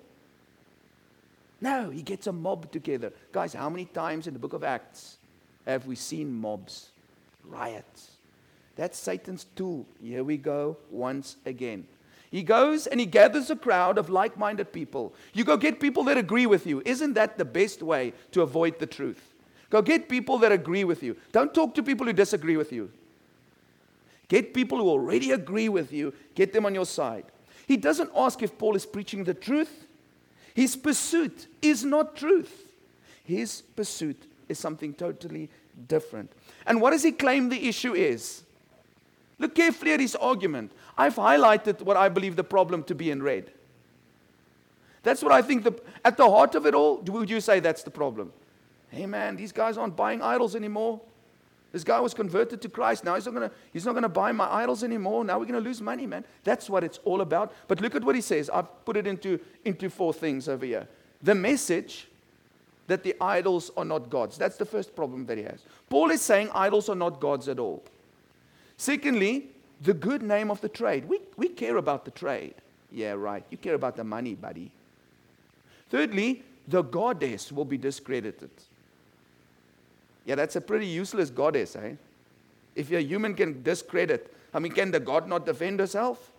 No, 1.60 1.90
he 1.90 2.02
gets 2.02 2.26
a 2.26 2.32
mob 2.32 2.70
together. 2.72 3.12
Guys, 3.32 3.52
how 3.52 3.68
many 3.68 3.84
times 3.84 4.26
in 4.26 4.32
the 4.32 4.38
book 4.38 4.52
of 4.52 4.64
Acts 4.64 5.18
have 5.66 5.86
we 5.86 5.94
seen 5.94 6.32
mobs, 6.32 6.90
riots? 7.44 8.12
That's 8.76 8.98
Satan's 8.98 9.44
tool. 9.56 9.86
Here 10.02 10.24
we 10.24 10.36
go 10.36 10.76
once 10.90 11.36
again. 11.44 11.86
He 12.30 12.42
goes 12.42 12.86
and 12.86 13.00
he 13.00 13.06
gathers 13.06 13.50
a 13.50 13.56
crowd 13.56 13.98
of 13.98 14.08
like 14.08 14.38
minded 14.38 14.72
people. 14.72 15.12
You 15.32 15.44
go 15.44 15.56
get 15.56 15.80
people 15.80 16.04
that 16.04 16.16
agree 16.16 16.46
with 16.46 16.66
you. 16.66 16.80
Isn't 16.86 17.14
that 17.14 17.36
the 17.36 17.44
best 17.44 17.82
way 17.82 18.14
to 18.32 18.42
avoid 18.42 18.78
the 18.78 18.86
truth? 18.86 19.34
Go 19.68 19.82
get 19.82 20.08
people 20.08 20.38
that 20.38 20.52
agree 20.52 20.84
with 20.84 21.02
you. 21.02 21.16
Don't 21.32 21.52
talk 21.52 21.74
to 21.74 21.82
people 21.82 22.06
who 22.06 22.12
disagree 22.12 22.56
with 22.56 22.72
you. 22.72 22.90
Get 24.28 24.54
people 24.54 24.78
who 24.78 24.88
already 24.88 25.32
agree 25.32 25.68
with 25.68 25.92
you, 25.92 26.14
get 26.36 26.52
them 26.52 26.64
on 26.64 26.74
your 26.74 26.86
side. 26.86 27.24
He 27.70 27.76
doesn't 27.76 28.10
ask 28.16 28.42
if 28.42 28.58
Paul 28.58 28.74
is 28.74 28.84
preaching 28.84 29.22
the 29.22 29.32
truth. 29.32 29.86
His 30.54 30.74
pursuit 30.74 31.46
is 31.62 31.84
not 31.84 32.16
truth. 32.16 32.68
His 33.22 33.60
pursuit 33.60 34.20
is 34.48 34.58
something 34.58 34.92
totally 34.92 35.48
different. 35.86 36.32
And 36.66 36.80
what 36.80 36.90
does 36.90 37.04
he 37.04 37.12
claim 37.12 37.48
the 37.48 37.68
issue 37.68 37.94
is? 37.94 38.42
Look 39.38 39.54
carefully 39.54 39.92
at 39.92 40.00
his 40.00 40.16
argument. 40.16 40.72
I've 40.98 41.14
highlighted 41.14 41.82
what 41.82 41.96
I 41.96 42.08
believe 42.08 42.34
the 42.34 42.42
problem 42.42 42.82
to 42.82 42.94
be 42.96 43.08
in 43.08 43.22
red. 43.22 43.52
That's 45.04 45.22
what 45.22 45.30
I 45.30 45.40
think 45.40 45.62
the, 45.62 45.80
at 46.04 46.16
the 46.16 46.28
heart 46.28 46.56
of 46.56 46.66
it 46.66 46.74
all, 46.74 46.96
would 46.96 47.30
you 47.30 47.40
say 47.40 47.60
that's 47.60 47.84
the 47.84 47.92
problem? 47.92 48.32
Hey 48.88 49.06
man, 49.06 49.36
these 49.36 49.52
guys 49.52 49.78
aren't 49.78 49.94
buying 49.94 50.22
idols 50.22 50.56
anymore. 50.56 51.00
This 51.72 51.84
guy 51.84 52.00
was 52.00 52.14
converted 52.14 52.60
to 52.62 52.68
Christ. 52.68 53.04
Now 53.04 53.14
he's 53.14 53.26
not 53.26 53.34
gonna, 53.34 53.50
he's 53.72 53.86
not 53.86 53.94
gonna 53.94 54.08
buy 54.08 54.32
my 54.32 54.52
idols 54.52 54.82
anymore. 54.82 55.24
Now 55.24 55.38
we're 55.38 55.44
gonna 55.44 55.60
lose 55.60 55.80
money, 55.80 56.06
man. 56.06 56.24
That's 56.42 56.68
what 56.68 56.82
it's 56.82 56.98
all 57.04 57.20
about. 57.20 57.52
But 57.68 57.80
look 57.80 57.94
at 57.94 58.02
what 58.02 58.14
he 58.14 58.20
says. 58.20 58.50
I've 58.50 58.84
put 58.84 58.96
it 58.96 59.06
into, 59.06 59.38
into 59.64 59.88
four 59.88 60.12
things 60.12 60.48
over 60.48 60.66
here. 60.66 60.88
The 61.22 61.34
message 61.34 62.08
that 62.88 63.04
the 63.04 63.14
idols 63.20 63.70
are 63.76 63.84
not 63.84 64.10
gods. 64.10 64.36
That's 64.36 64.56
the 64.56 64.64
first 64.64 64.96
problem 64.96 65.26
that 65.26 65.38
he 65.38 65.44
has. 65.44 65.62
Paul 65.88 66.10
is 66.10 66.20
saying 66.22 66.50
idols 66.52 66.88
are 66.88 66.96
not 66.96 67.20
gods 67.20 67.48
at 67.48 67.60
all. 67.60 67.84
Secondly, 68.76 69.50
the 69.80 69.94
good 69.94 70.22
name 70.22 70.50
of 70.50 70.60
the 70.60 70.68
trade. 70.68 71.08
We, 71.08 71.20
we 71.36 71.48
care 71.48 71.76
about 71.76 72.04
the 72.04 72.10
trade. 72.10 72.54
Yeah, 72.90 73.12
right. 73.12 73.44
You 73.50 73.58
care 73.58 73.74
about 73.74 73.94
the 73.94 74.02
money, 74.02 74.34
buddy. 74.34 74.72
Thirdly, 75.88 76.42
the 76.66 76.82
goddess 76.82 77.52
will 77.52 77.64
be 77.64 77.78
discredited. 77.78 78.50
Yeah, 80.30 80.36
that's 80.36 80.54
a 80.54 80.60
pretty 80.60 80.86
useless 80.86 81.28
goddess, 81.28 81.74
eh? 81.74 81.94
If 82.76 82.92
a 82.92 83.02
human 83.02 83.34
can 83.34 83.64
discredit, 83.64 84.32
I 84.54 84.60
mean, 84.60 84.70
can 84.70 84.92
the 84.92 85.00
god 85.00 85.26
not 85.26 85.44
defend 85.44 85.80
herself? 85.80 86.30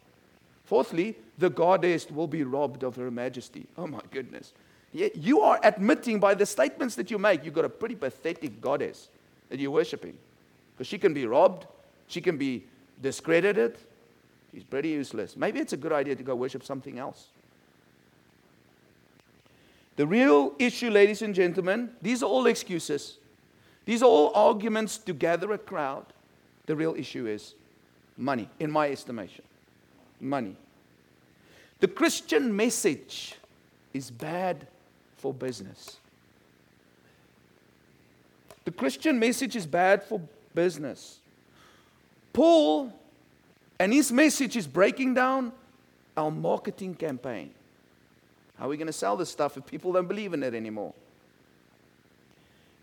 Fourthly, 0.63 1.17
the 1.37 1.49
goddess 1.49 2.09
will 2.09 2.25
be 2.25 2.43
robbed 2.45 2.83
of 2.83 2.95
her 2.95 3.11
majesty. 3.11 3.65
Oh 3.77 3.87
my 3.87 3.99
goodness. 4.09 4.53
Yeah, 4.93 5.09
you 5.13 5.41
are 5.41 5.59
admitting 5.61 6.21
by 6.21 6.35
the 6.35 6.45
statements 6.45 6.95
that 6.95 7.11
you 7.11 7.19
make, 7.19 7.43
you've 7.43 7.53
got 7.53 7.65
a 7.65 7.69
pretty 7.69 7.95
pathetic 7.95 8.61
goddess 8.61 9.09
that 9.49 9.59
you're 9.59 9.71
worshiping. 9.71 10.17
Because 10.73 10.87
she 10.87 10.97
can 10.97 11.13
be 11.13 11.25
robbed, 11.25 11.67
she 12.07 12.21
can 12.21 12.37
be 12.37 12.63
discredited. 13.01 13.77
She's 14.53 14.63
pretty 14.63 14.87
useless. 14.87 15.35
Maybe 15.35 15.59
it's 15.59 15.73
a 15.73 15.77
good 15.77 15.91
idea 15.91 16.15
to 16.15 16.23
go 16.23 16.33
worship 16.33 16.63
something 16.63 16.97
else. 16.97 17.27
The 19.97 20.07
real 20.07 20.53
issue, 20.59 20.89
ladies 20.89 21.21
and 21.21 21.35
gentlemen, 21.35 21.89
these 22.01 22.23
are 22.23 22.27
all 22.27 22.45
excuses. 22.45 23.17
These 23.85 24.03
are 24.03 24.07
all 24.07 24.31
arguments 24.35 24.97
to 24.99 25.13
gather 25.13 25.51
a 25.53 25.57
crowd. 25.57 26.05
The 26.65 26.75
real 26.75 26.95
issue 26.95 27.27
is 27.27 27.55
money, 28.17 28.49
in 28.59 28.71
my 28.71 28.89
estimation. 28.89 29.43
Money. 30.19 30.55
The 31.79 31.87
Christian 31.87 32.55
message 32.55 33.35
is 33.93 34.11
bad 34.11 34.67
for 35.17 35.33
business. 35.33 35.97
The 38.65 38.71
Christian 38.71 39.17
message 39.17 39.55
is 39.55 39.65
bad 39.65 40.03
for 40.03 40.21
business. 40.53 41.19
Paul 42.33 42.93
and 43.79 43.91
his 43.91 44.11
message 44.11 44.55
is 44.55 44.67
breaking 44.67 45.15
down 45.15 45.51
our 46.15 46.29
marketing 46.29 46.93
campaign. 46.93 47.51
How 48.57 48.65
are 48.65 48.69
we 48.69 48.77
going 48.77 48.87
to 48.87 48.93
sell 48.93 49.17
this 49.17 49.31
stuff 49.31 49.57
if 49.57 49.65
people 49.65 49.91
don't 49.91 50.07
believe 50.07 50.33
in 50.33 50.43
it 50.43 50.53
anymore? 50.53 50.93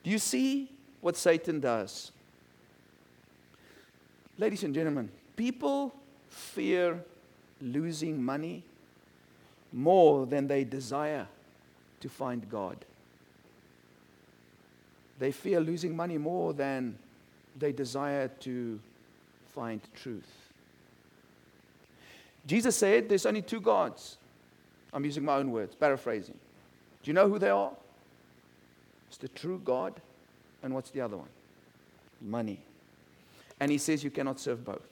Do 0.03 0.11
you 0.11 0.19
see 0.19 0.69
what 1.01 1.17
Satan 1.17 1.61
does. 1.61 2.13
Ladies 4.39 4.63
and 4.65 4.75
gentlemen, 4.75 5.09
people 5.37 5.95
fear 6.29 7.03
losing 7.61 8.23
money 8.23 8.63
more 9.73 10.27
than 10.27 10.47
they 10.47 10.65
desire 10.65 11.27
to 12.01 12.09
find 12.09 12.49
God. 12.49 12.77
They 15.19 15.33
fear 15.33 15.61
losing 15.61 15.97
money 15.97 16.19
more 16.19 16.53
than 16.53 16.97
they 17.59 17.73
desire 17.73 18.29
to 18.41 18.79
find 19.53 19.81
truth. 19.97 20.49
Jesus 22.47 22.77
said 22.77 23.09
there's 23.09 23.27
only 23.27 23.43
two 23.43 23.61
gods. 23.61 24.17
I'm 24.93 25.05
using 25.05 25.25
my 25.25 25.37
own 25.37 25.51
words, 25.51 25.75
paraphrasing. 25.75 26.37
Do 27.03 27.11
you 27.11 27.13
know 27.13 27.29
who 27.29 27.39
they 27.39 27.51
are? 27.51 27.73
It's 29.09 29.19
the 29.19 29.29
true 29.29 29.61
God 29.65 30.01
and 30.63 30.75
what's 30.75 30.91
the 30.91 31.01
other 31.01 31.17
one? 31.17 31.29
Money. 32.21 32.61
And 33.61 33.71
he 33.71 33.79
says 33.79 34.05
you 34.05 34.11
cannot 34.11 34.41
serve 34.41 34.65
both. 34.65 34.87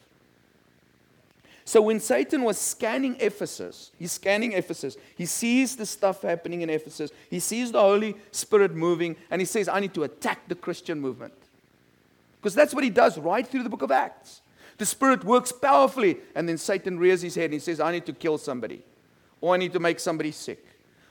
So 1.64 1.82
when 1.82 1.98
Satan 1.98 2.44
was 2.44 2.58
scanning 2.58 3.16
Ephesus, 3.18 3.90
he's 3.98 4.12
scanning 4.12 4.52
Ephesus. 4.52 4.96
He 5.16 5.26
sees 5.26 5.74
the 5.74 5.84
stuff 5.84 6.22
happening 6.22 6.62
in 6.62 6.70
Ephesus. 6.70 7.10
He 7.28 7.40
sees 7.40 7.72
the 7.72 7.80
Holy 7.80 8.14
Spirit 8.30 8.72
moving, 8.72 9.16
and 9.32 9.40
he 9.40 9.46
says, 9.46 9.68
I 9.68 9.80
need 9.80 9.92
to 9.94 10.04
attack 10.04 10.46
the 10.46 10.54
Christian 10.54 11.00
movement. 11.00 11.34
Because 12.40 12.54
that's 12.54 12.72
what 12.72 12.84
he 12.84 12.90
does 12.90 13.18
right 13.18 13.44
through 13.44 13.64
the 13.64 13.68
book 13.68 13.82
of 13.82 13.90
Acts. 13.90 14.42
The 14.78 14.86
Spirit 14.86 15.24
works 15.24 15.50
powerfully, 15.50 16.18
and 16.36 16.48
then 16.48 16.56
Satan 16.56 17.00
rears 17.00 17.22
his 17.22 17.34
head 17.34 17.46
and 17.46 17.54
he 17.54 17.58
says, 17.58 17.80
I 17.80 17.90
need 17.90 18.06
to 18.06 18.12
kill 18.12 18.38
somebody, 18.38 18.84
or 19.40 19.54
I 19.54 19.56
need 19.56 19.72
to 19.72 19.80
make 19.80 19.98
somebody 19.98 20.30
sick, 20.30 20.64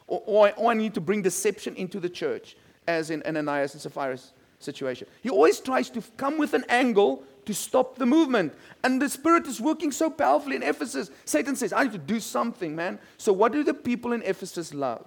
or, 0.07 0.23
or, 0.25 0.53
or 0.55 0.71
I 0.71 0.73
need 0.73 0.93
to 0.93 1.01
bring 1.01 1.21
deception 1.21 1.75
into 1.75 1.99
the 1.99 2.09
church, 2.09 2.55
as 2.87 3.09
in 3.09 3.21
Ananias 3.23 3.73
and 3.73 3.81
Sapphira 3.81 4.17
situation. 4.59 5.07
He 5.21 5.29
always 5.29 5.59
tries 5.59 5.89
to 5.91 6.01
come 6.17 6.37
with 6.37 6.53
an 6.53 6.65
angle 6.69 7.23
to 7.45 7.53
stop 7.53 7.97
the 7.97 8.05
movement. 8.05 8.53
And 8.83 9.01
the 9.01 9.09
Spirit 9.09 9.47
is 9.47 9.61
working 9.61 9.91
so 9.91 10.09
powerfully 10.09 10.55
in 10.55 10.63
Ephesus. 10.63 11.11
Satan 11.25 11.55
says, 11.55 11.73
I 11.73 11.83
need 11.83 11.91
to 11.93 11.97
do 11.97 12.19
something, 12.19 12.75
man. 12.75 12.99
So, 13.17 13.33
what 13.33 13.51
do 13.51 13.63
the 13.63 13.73
people 13.73 14.13
in 14.13 14.21
Ephesus 14.23 14.73
love? 14.73 15.05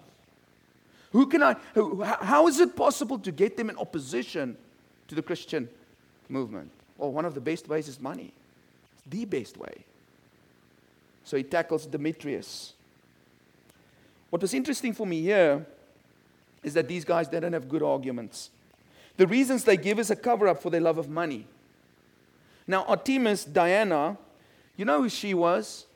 Who 1.13 1.27
can 1.27 1.43
I, 1.43 1.57
who, 1.75 2.03
how 2.03 2.47
is 2.49 2.61
it 2.61 2.77
possible 2.77 3.19
to 3.21 3.33
get 3.33 3.57
them 3.57 3.71
in 3.71 3.77
opposition 3.79 4.57
to 5.09 5.15
the 5.15 5.23
Christian 5.23 5.69
movement? 6.29 6.71
Well, 6.99 7.13
one 7.13 7.25
of 7.25 7.35
the 7.35 7.41
best 7.41 7.69
ways 7.69 7.89
is 7.89 8.01
money. 8.01 8.33
It's 8.93 9.03
the 9.09 9.25
best 9.25 9.57
way. 9.57 9.85
So 11.25 11.37
he 11.37 11.43
tackles 11.43 11.87
Demetrius. 11.87 12.75
What 14.31 14.43
was 14.43 14.53
interesting 14.53 14.93
for 14.93 15.07
me 15.07 15.23
here 15.23 15.67
is 16.63 16.75
that 16.75 16.89
these 16.89 17.05
guys 17.05 17.29
didn't 17.29 17.53
have 17.55 17.69
good 17.69 17.83
arguments. 17.83 18.51
The 19.19 19.27
reasons 19.27 19.65
they 19.65 19.77
give 19.77 19.99
is 19.99 20.11
a 20.11 20.17
cover 20.17 20.49
up 20.49 20.63
for 20.63 20.71
their 20.71 20.81
love 20.81 20.97
of 20.97 21.09
money. 21.09 21.45
Now, 22.67 22.85
Artemis, 22.85 23.45
Diana, 23.45 24.17
you 24.77 24.85
know 24.85 25.03
who 25.03 25.09
she 25.09 25.35
was? 25.35 25.87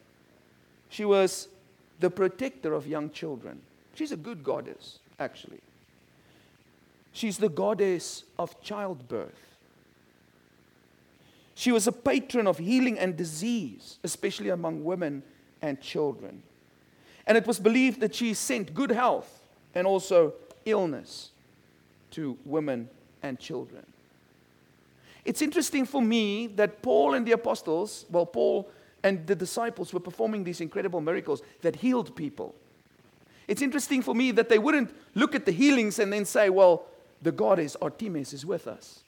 She 0.89 1.05
was 1.05 1.49
the 2.01 2.11
protector 2.11 2.75
of 2.75 2.87
young 2.87 3.11
children. 3.11 3.63
She's 3.95 4.11
a 4.11 4.17
good 4.17 4.43
goddess, 4.43 4.99
actually. 5.21 5.61
She's 7.13 7.39
the 7.39 7.49
goddess 7.49 8.25
of 8.39 8.61
childbirth. 8.61 9.31
She 11.55 11.71
was 11.71 11.87
a 11.87 11.93
patron 11.93 12.49
of 12.49 12.59
healing 12.59 12.99
and 12.99 13.17
disease, 13.17 13.99
especially 14.03 14.49
among 14.49 14.83
women 14.83 15.23
and 15.61 15.81
children. 15.81 16.43
And 17.25 17.39
it 17.39 17.47
was 17.47 17.61
believed 17.61 18.01
that 18.01 18.17
she 18.17 18.35
sent 18.35 18.75
good 18.75 18.91
health 18.91 19.43
and 19.77 19.87
also 19.87 20.33
illness 20.65 21.31
to 22.13 22.37
women 22.45 22.89
and 23.23 23.39
children. 23.39 23.85
It's 25.25 25.43
interesting 25.43 25.87
for 25.87 26.03
me 26.03 26.49
that 26.49 26.83
Paul 26.83 27.15
and 27.15 27.27
the 27.27 27.33
apostles, 27.33 28.07
well, 28.11 28.27
Paul 28.27 28.69
and 29.03 29.27
the 29.27 29.35
disciples 29.35 29.93
were 29.93 30.01
performing 30.01 30.45
these 30.45 30.61
incredible 30.61 31.01
miracles 31.01 31.43
that 31.63 31.77
healed 31.77 32.15
people. 32.17 32.55
It's 33.49 33.63
interesting 33.63 34.03
for 34.03 34.15
me 34.15 34.31
that 34.33 34.49
they 34.49 34.59
wouldn't 34.59 34.95
look 35.15 35.35
at 35.35 35.45
the 35.45 35.53
healings 35.53 35.99
and 35.99 36.13
then 36.13 36.25
say, 36.25 36.49
well, 36.51 36.87
the 37.21 37.33
goddess 37.33 37.77
Artemis 37.81 38.33
is 38.33 38.47
with 38.47 38.67
us. 38.67 39.01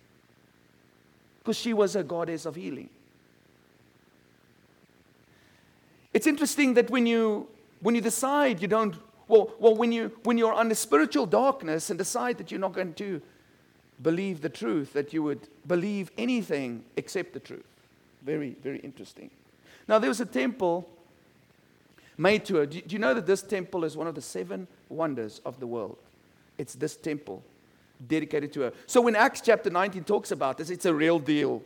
Because 1.38 1.56
she 1.56 1.72
was 1.72 1.96
a 1.96 2.02
goddess 2.02 2.46
of 2.46 2.54
healing. 2.54 2.90
It's 6.12 6.26
interesting 6.26 6.74
that 6.74 6.90
when 6.90 7.06
you, 7.06 7.48
when 7.80 7.94
you 7.94 8.00
decide 8.00 8.62
you 8.62 8.68
don't, 8.68 8.94
well, 9.26 9.52
well 9.58 9.74
when, 9.74 9.90
you, 9.90 10.12
when 10.22 10.38
you're 10.38 10.54
under 10.54 10.74
spiritual 10.74 11.26
darkness 11.26 11.90
and 11.90 11.98
decide 11.98 12.38
that 12.38 12.50
you're 12.50 12.60
not 12.60 12.72
going 12.72 12.94
to 12.94 13.20
believe 14.02 14.40
the 14.40 14.48
truth, 14.48 14.92
that 14.92 15.12
you 15.12 15.22
would 15.22 15.48
believe 15.66 16.10
anything 16.18 16.84
except 16.96 17.32
the 17.32 17.40
truth. 17.40 17.64
Very, 18.22 18.56
very 18.62 18.78
interesting. 18.78 19.30
Now, 19.86 19.98
there 19.98 20.08
was 20.10 20.20
a 20.20 20.26
temple 20.26 20.88
made 22.16 22.44
to 22.46 22.56
her. 22.56 22.66
Do 22.66 22.82
you 22.88 22.98
know 22.98 23.14
that 23.14 23.26
this 23.26 23.42
temple 23.42 23.84
is 23.84 23.96
one 23.96 24.06
of 24.06 24.14
the 24.14 24.22
seven 24.22 24.66
wonders 24.88 25.40
of 25.44 25.60
the 25.60 25.66
world? 25.66 25.98
It's 26.58 26.74
this 26.74 26.96
temple 26.96 27.42
dedicated 28.08 28.52
to 28.54 28.60
her. 28.62 28.72
So 28.86 29.00
when 29.00 29.16
Acts 29.16 29.40
chapter 29.40 29.70
19 29.70 30.04
talks 30.04 30.30
about 30.30 30.58
this, 30.58 30.70
it's 30.70 30.86
a 30.86 30.94
real 30.94 31.18
deal. 31.18 31.62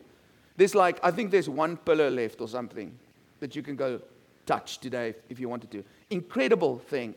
There's 0.57 0.75
like, 0.75 0.99
I 1.03 1.11
think 1.11 1.31
there's 1.31 1.49
one 1.49 1.77
pillar 1.77 2.11
left 2.11 2.41
or 2.41 2.49
something 2.49 2.93
that 3.41 3.55
you 3.55 3.63
can 3.63 3.77
go 3.77 4.01
touch 4.47 4.79
today 4.79 5.15
if 5.29 5.39
you 5.39 5.49
wanted 5.49 5.71
to. 5.73 5.85
Incredible 6.11 6.79
thing. 6.79 7.15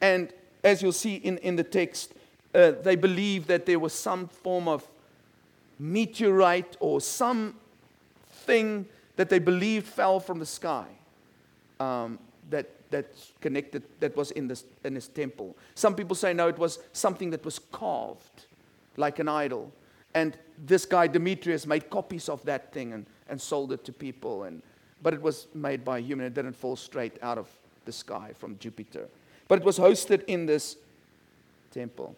And 0.00 0.32
as 0.62 0.82
you'll 0.82 0.92
see 0.92 1.16
in, 1.16 1.38
in 1.38 1.56
the 1.56 1.64
text, 1.64 2.12
uh, 2.56 2.72
they 2.82 2.96
believed 2.96 3.48
that 3.48 3.66
there 3.66 3.78
was 3.78 3.92
some 3.92 4.28
form 4.28 4.66
of 4.66 4.86
meteorite 5.78 6.76
or 6.80 7.00
some 7.00 7.54
thing 8.30 8.86
that 9.16 9.28
they 9.28 9.38
believed 9.38 9.86
fell 9.86 10.18
from 10.18 10.38
the 10.38 10.46
sky 10.46 10.86
um, 11.80 12.18
that, 12.48 12.66
that 12.90 13.06
connected, 13.40 13.82
that 14.00 14.16
was 14.16 14.30
in 14.30 14.48
this, 14.48 14.64
in 14.84 14.94
this 14.94 15.06
temple. 15.08 15.54
Some 15.74 15.94
people 15.94 16.16
say, 16.16 16.32
no, 16.32 16.48
it 16.48 16.58
was 16.58 16.78
something 16.92 17.30
that 17.30 17.44
was 17.44 17.58
carved 17.58 18.46
like 18.96 19.18
an 19.18 19.28
idol. 19.28 19.70
And 20.14 20.36
this 20.64 20.86
guy, 20.86 21.06
Demetrius, 21.08 21.66
made 21.66 21.90
copies 21.90 22.30
of 22.30 22.42
that 22.46 22.72
thing 22.72 22.94
and, 22.94 23.04
and 23.28 23.38
sold 23.38 23.72
it 23.72 23.84
to 23.84 23.92
people. 23.92 24.44
And, 24.44 24.62
but 25.02 25.12
it 25.12 25.20
was 25.20 25.46
made 25.54 25.84
by 25.84 25.98
a 25.98 26.00
human. 26.00 26.24
It 26.26 26.32
didn't 26.32 26.56
fall 26.56 26.76
straight 26.76 27.18
out 27.22 27.36
of 27.36 27.48
the 27.84 27.92
sky 27.92 28.30
from 28.38 28.58
Jupiter. 28.58 29.08
But 29.46 29.58
it 29.58 29.64
was 29.64 29.78
hosted 29.78 30.24
in 30.26 30.46
this 30.46 30.76
temple. 31.70 32.16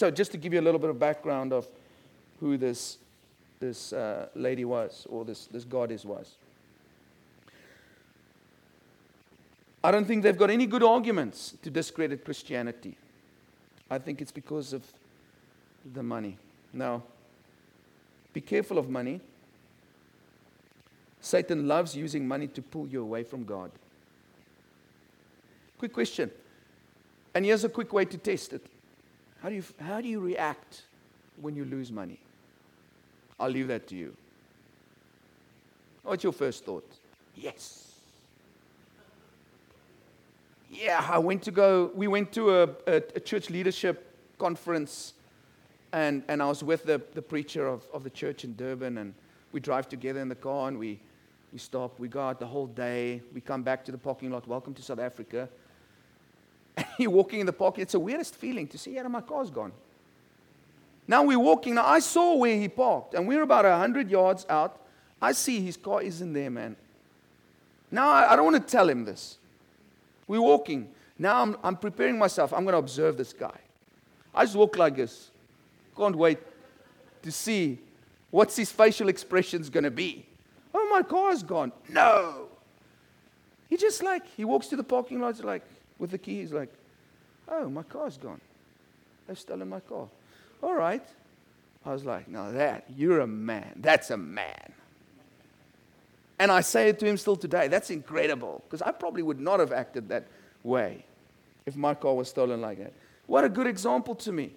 So, 0.00 0.10
just 0.10 0.32
to 0.32 0.38
give 0.38 0.54
you 0.54 0.60
a 0.60 0.62
little 0.62 0.80
bit 0.80 0.88
of 0.88 0.98
background 0.98 1.52
of 1.52 1.68
who 2.40 2.56
this, 2.56 2.96
this 3.58 3.92
uh, 3.92 4.28
lady 4.34 4.64
was, 4.64 5.06
or 5.10 5.26
this, 5.26 5.44
this 5.48 5.62
goddess 5.62 6.06
was. 6.06 6.36
I 9.84 9.90
don't 9.90 10.06
think 10.06 10.22
they've 10.22 10.38
got 10.38 10.48
any 10.48 10.64
good 10.64 10.82
arguments 10.82 11.52
to 11.62 11.68
discredit 11.68 12.24
Christianity. 12.24 12.96
I 13.90 13.98
think 13.98 14.22
it's 14.22 14.32
because 14.32 14.72
of 14.72 14.90
the 15.92 16.02
money. 16.02 16.38
Now, 16.72 17.02
be 18.32 18.40
careful 18.40 18.78
of 18.78 18.88
money. 18.88 19.20
Satan 21.20 21.68
loves 21.68 21.94
using 21.94 22.26
money 22.26 22.46
to 22.46 22.62
pull 22.62 22.88
you 22.88 23.02
away 23.02 23.22
from 23.22 23.44
God. 23.44 23.70
Quick 25.76 25.92
question. 25.92 26.30
And 27.34 27.44
here's 27.44 27.64
a 27.64 27.68
quick 27.68 27.92
way 27.92 28.06
to 28.06 28.16
test 28.16 28.54
it. 28.54 28.66
How 29.42 29.48
do 29.48 29.54
you, 29.54 29.64
how 29.80 30.00
do 30.00 30.08
you 30.08 30.20
react 30.20 30.82
when 31.40 31.56
you 31.56 31.64
lose 31.64 31.90
money? 31.90 32.18
I'll 33.38 33.48
leave 33.50 33.68
that 33.68 33.86
to 33.88 33.94
you. 33.94 34.14
What's 36.02 36.24
your 36.24 36.32
first 36.32 36.64
thought? 36.64 36.86
Yes. 37.34 37.90
Yeah, 40.70 41.04
I 41.10 41.18
went 41.18 41.42
to 41.44 41.50
go, 41.50 41.90
we 41.94 42.06
went 42.06 42.32
to 42.32 42.50
a, 42.50 42.68
a, 42.86 43.02
a 43.16 43.20
church 43.20 43.50
leadership 43.50 44.14
conference, 44.38 45.14
and, 45.92 46.22
and 46.28 46.42
I 46.42 46.46
was 46.46 46.62
with 46.62 46.84
the, 46.84 47.00
the 47.14 47.22
preacher 47.22 47.66
of, 47.66 47.86
of 47.92 48.04
the 48.04 48.10
church 48.10 48.44
in 48.44 48.54
Durban, 48.54 48.98
and 48.98 49.14
we 49.52 49.60
drive 49.60 49.88
together 49.88 50.20
in 50.20 50.28
the 50.28 50.34
car, 50.34 50.68
and 50.68 50.78
we, 50.78 51.00
we 51.52 51.58
stop, 51.58 51.98
we 51.98 52.08
go 52.08 52.20
out 52.20 52.38
the 52.40 52.46
whole 52.46 52.66
day, 52.66 53.20
we 53.34 53.40
come 53.40 53.62
back 53.62 53.84
to 53.86 53.92
the 53.92 53.98
parking 53.98 54.30
lot, 54.30 54.46
welcome 54.46 54.74
to 54.74 54.82
South 54.82 55.00
Africa. 55.00 55.48
you're 56.98 57.10
walking 57.10 57.40
in 57.40 57.46
the 57.46 57.52
park, 57.52 57.78
it's 57.78 57.92
the 57.92 58.00
weirdest 58.00 58.34
feeling 58.34 58.66
to 58.68 58.78
see, 58.78 58.94
yeah, 58.94 59.02
my 59.02 59.20
car's 59.20 59.50
gone. 59.50 59.72
Now 61.10 61.24
we're 61.24 61.40
walking. 61.40 61.74
Now 61.74 61.86
I 61.86 61.98
saw 61.98 62.36
where 62.36 62.56
he 62.56 62.68
parked, 62.68 63.14
and 63.14 63.26
we're 63.26 63.42
about 63.42 63.64
100 63.64 64.08
yards 64.08 64.46
out. 64.48 64.80
I 65.20 65.32
see 65.32 65.60
his 65.60 65.76
car 65.76 66.02
isn't 66.02 66.32
there, 66.32 66.50
man. 66.50 66.76
Now 67.90 68.08
I, 68.08 68.32
I 68.32 68.36
don't 68.36 68.44
want 68.44 68.64
to 68.64 68.70
tell 68.70 68.88
him 68.88 69.04
this. 69.04 69.38
We're 70.28 70.40
walking. 70.40 70.88
Now 71.18 71.42
I'm, 71.42 71.56
I'm 71.64 71.76
preparing 71.76 72.16
myself. 72.16 72.52
I'm 72.52 72.62
going 72.62 72.74
to 72.74 72.78
observe 72.78 73.16
this 73.16 73.32
guy. 73.32 73.58
I 74.32 74.44
just 74.44 74.54
walk 74.54 74.78
like 74.78 74.96
this. 74.96 75.30
Can't 75.96 76.14
wait 76.14 76.38
to 77.22 77.32
see 77.32 77.78
what's 78.30 78.56
his 78.56 78.70
facial 78.70 79.08
expressions 79.08 79.68
going 79.68 79.84
to 79.84 79.90
be. 79.90 80.24
Oh, 80.72 80.88
my 80.90 81.02
car's 81.02 81.42
gone. 81.42 81.72
No. 81.88 82.46
He 83.68 83.76
just 83.76 84.02
like, 84.02 84.22
he 84.36 84.44
walks 84.44 84.68
to 84.68 84.76
the 84.76 84.84
parking 84.84 85.20
lot, 85.20 85.42
like, 85.42 85.62
with 85.98 86.12
the 86.12 86.18
key. 86.18 86.40
He's 86.40 86.52
like, 86.52 86.72
oh, 87.50 87.68
my 87.68 87.82
car's 87.82 88.16
gone. 88.16 88.40
They've 89.26 89.38
stolen 89.38 89.68
my 89.68 89.80
car. 89.80 90.08
All 90.62 90.74
right. 90.74 91.02
I 91.84 91.92
was 91.92 92.04
like, 92.04 92.28
now 92.28 92.50
that, 92.50 92.84
you're 92.96 93.20
a 93.20 93.26
man. 93.26 93.72
That's 93.76 94.10
a 94.10 94.16
man. 94.16 94.72
And 96.38 96.50
I 96.50 96.62
say 96.62 96.88
it 96.88 96.98
to 97.00 97.06
him 97.06 97.16
still 97.16 97.36
today. 97.36 97.68
That's 97.68 97.90
incredible. 97.90 98.62
Because 98.66 98.82
I 98.82 98.92
probably 98.92 99.22
would 99.22 99.40
not 99.40 99.60
have 99.60 99.72
acted 99.72 100.08
that 100.08 100.24
way 100.62 101.04
if 101.66 101.76
my 101.76 101.94
car 101.94 102.14
was 102.14 102.28
stolen 102.28 102.60
like 102.60 102.78
that. 102.78 102.92
What 103.26 103.44
a 103.44 103.48
good 103.48 103.66
example 103.66 104.14
to 104.16 104.32
me. 104.32 104.50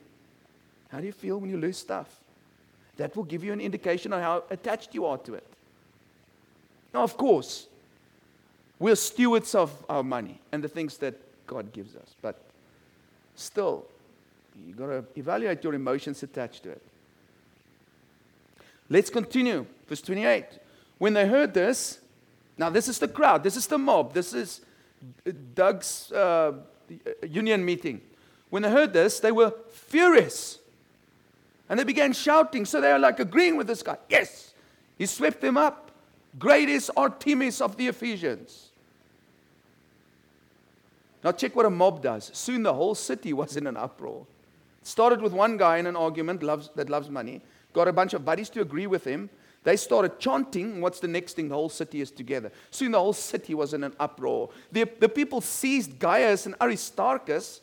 How 0.89 0.99
do 0.99 1.05
you 1.05 1.11
feel 1.11 1.39
when 1.39 1.49
you 1.49 1.57
lose 1.57 1.77
stuff? 1.77 2.07
That 2.97 3.15
will 3.15 3.23
give 3.23 3.43
you 3.43 3.53
an 3.53 3.61
indication 3.61 4.13
of 4.13 4.21
how 4.21 4.43
attached 4.49 4.93
you 4.93 5.05
are 5.05 5.17
to 5.19 5.33
it. 5.33 5.47
Now, 6.93 7.03
of 7.03 7.17
course, 7.17 7.67
we're 8.79 8.95
stewards 8.95 9.55
of 9.55 9.71
our 9.89 10.03
money 10.03 10.39
and 10.51 10.63
the 10.63 10.67
things 10.67 10.97
that 10.99 11.15
God 11.47 11.73
gives 11.73 11.95
us. 11.95 12.15
But 12.21 12.39
still, 13.35 13.85
you've 14.65 14.77
got 14.77 14.87
to 14.87 15.05
evaluate 15.15 15.63
your 15.63 15.73
emotions 15.73 16.21
attached 16.23 16.63
to 16.63 16.71
it. 16.71 16.81
Let's 18.89 19.09
continue. 19.09 19.65
Verse 19.87 20.01
28. 20.01 20.45
When 20.97 21.13
they 21.13 21.27
heard 21.27 21.53
this, 21.53 21.99
now 22.57 22.69
this 22.69 22.87
is 22.87 22.99
the 22.99 23.07
crowd, 23.07 23.43
this 23.43 23.57
is 23.57 23.67
the 23.67 23.77
mob, 23.77 24.13
this 24.13 24.33
is 24.33 24.61
Doug's 25.55 26.11
uh, 26.11 26.53
union 27.27 27.65
meeting. 27.65 28.01
When 28.49 28.63
they 28.63 28.69
heard 28.69 28.93
this, 28.93 29.19
they 29.19 29.31
were 29.31 29.53
furious. 29.71 30.59
And 31.69 31.79
they 31.79 31.83
began 31.83 32.13
shouting. 32.13 32.65
So 32.65 32.79
they 32.81 32.91
are 32.91 32.99
like 32.99 33.19
agreeing 33.19 33.57
with 33.57 33.67
this 33.67 33.81
guy. 33.81 33.97
Yes, 34.09 34.53
he 34.97 35.05
swept 35.05 35.41
them 35.41 35.57
up. 35.57 35.91
Great 36.37 36.69
is 36.69 36.91
Artemis 36.95 37.61
of 37.61 37.77
the 37.77 37.87
Ephesians. 37.87 38.69
Now, 41.23 41.31
check 41.31 41.55
what 41.55 41.65
a 41.65 41.69
mob 41.69 42.01
does. 42.01 42.31
Soon 42.33 42.63
the 42.63 42.73
whole 42.73 42.95
city 42.95 43.31
was 43.33 43.55
in 43.55 43.67
an 43.67 43.77
uproar. 43.77 44.25
It 44.81 44.87
started 44.87 45.21
with 45.21 45.31
one 45.31 45.57
guy 45.57 45.77
in 45.77 45.87
an 45.87 45.95
argument 45.95 46.43
loves, 46.43 46.69
that 46.75 46.89
loves 46.89 47.09
money, 47.09 47.41
got 47.71 47.87
a 47.87 47.93
bunch 47.93 48.13
of 48.13 48.25
buddies 48.25 48.49
to 48.49 48.61
agree 48.61 48.87
with 48.87 49.05
him. 49.05 49.29
They 49.63 49.77
started 49.77 50.19
chanting. 50.19 50.81
What's 50.81 50.99
the 50.99 51.07
next 51.07 51.37
thing? 51.37 51.47
The 51.47 51.55
whole 51.55 51.69
city 51.69 52.01
is 52.01 52.11
together. 52.11 52.51
Soon 52.69 52.91
the 52.91 52.99
whole 52.99 53.13
city 53.13 53.53
was 53.53 53.73
in 53.73 53.85
an 53.85 53.93
uproar. 53.97 54.49
The, 54.73 54.83
the 54.99 55.07
people 55.07 55.39
seized 55.39 55.97
Gaius 55.99 56.45
and 56.45 56.55
Aristarchus, 56.59 57.61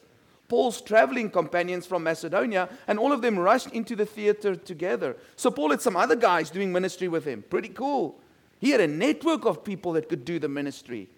Paul's 0.48 0.80
traveling 0.80 1.30
companions 1.30 1.86
from 1.86 2.02
Macedonia, 2.02 2.70
and 2.88 2.98
all 2.98 3.12
of 3.12 3.20
them 3.20 3.38
rushed 3.38 3.68
into 3.68 3.94
the 3.94 4.06
theater 4.06 4.56
together. 4.56 5.16
So 5.36 5.50
Paul 5.50 5.70
had 5.70 5.82
some 5.82 5.94
other 5.94 6.16
guys 6.16 6.48
doing 6.48 6.72
ministry 6.72 7.08
with 7.08 7.26
him. 7.26 7.44
Pretty 7.48 7.68
cool. 7.68 8.18
He 8.58 8.70
had 8.70 8.80
a 8.80 8.88
network 8.88 9.44
of 9.44 9.62
people 9.62 9.92
that 9.92 10.08
could 10.08 10.24
do 10.24 10.38
the 10.38 10.48
ministry. 10.48 11.08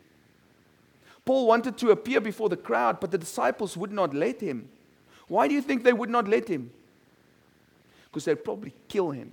Paul 1.24 1.46
wanted 1.46 1.78
to 1.78 1.90
appear 1.90 2.20
before 2.20 2.48
the 2.48 2.56
crowd, 2.56 3.00
but 3.00 3.10
the 3.10 3.18
disciples 3.18 3.76
would 3.76 3.92
not 3.92 4.12
let 4.12 4.40
him. 4.40 4.68
Why 5.28 5.48
do 5.48 5.54
you 5.54 5.62
think 5.62 5.84
they 5.84 5.92
would 5.92 6.10
not 6.10 6.28
let 6.28 6.48
him? 6.48 6.70
Because 8.06 8.24
they'd 8.24 8.44
probably 8.44 8.74
kill 8.88 9.10
him. 9.10 9.32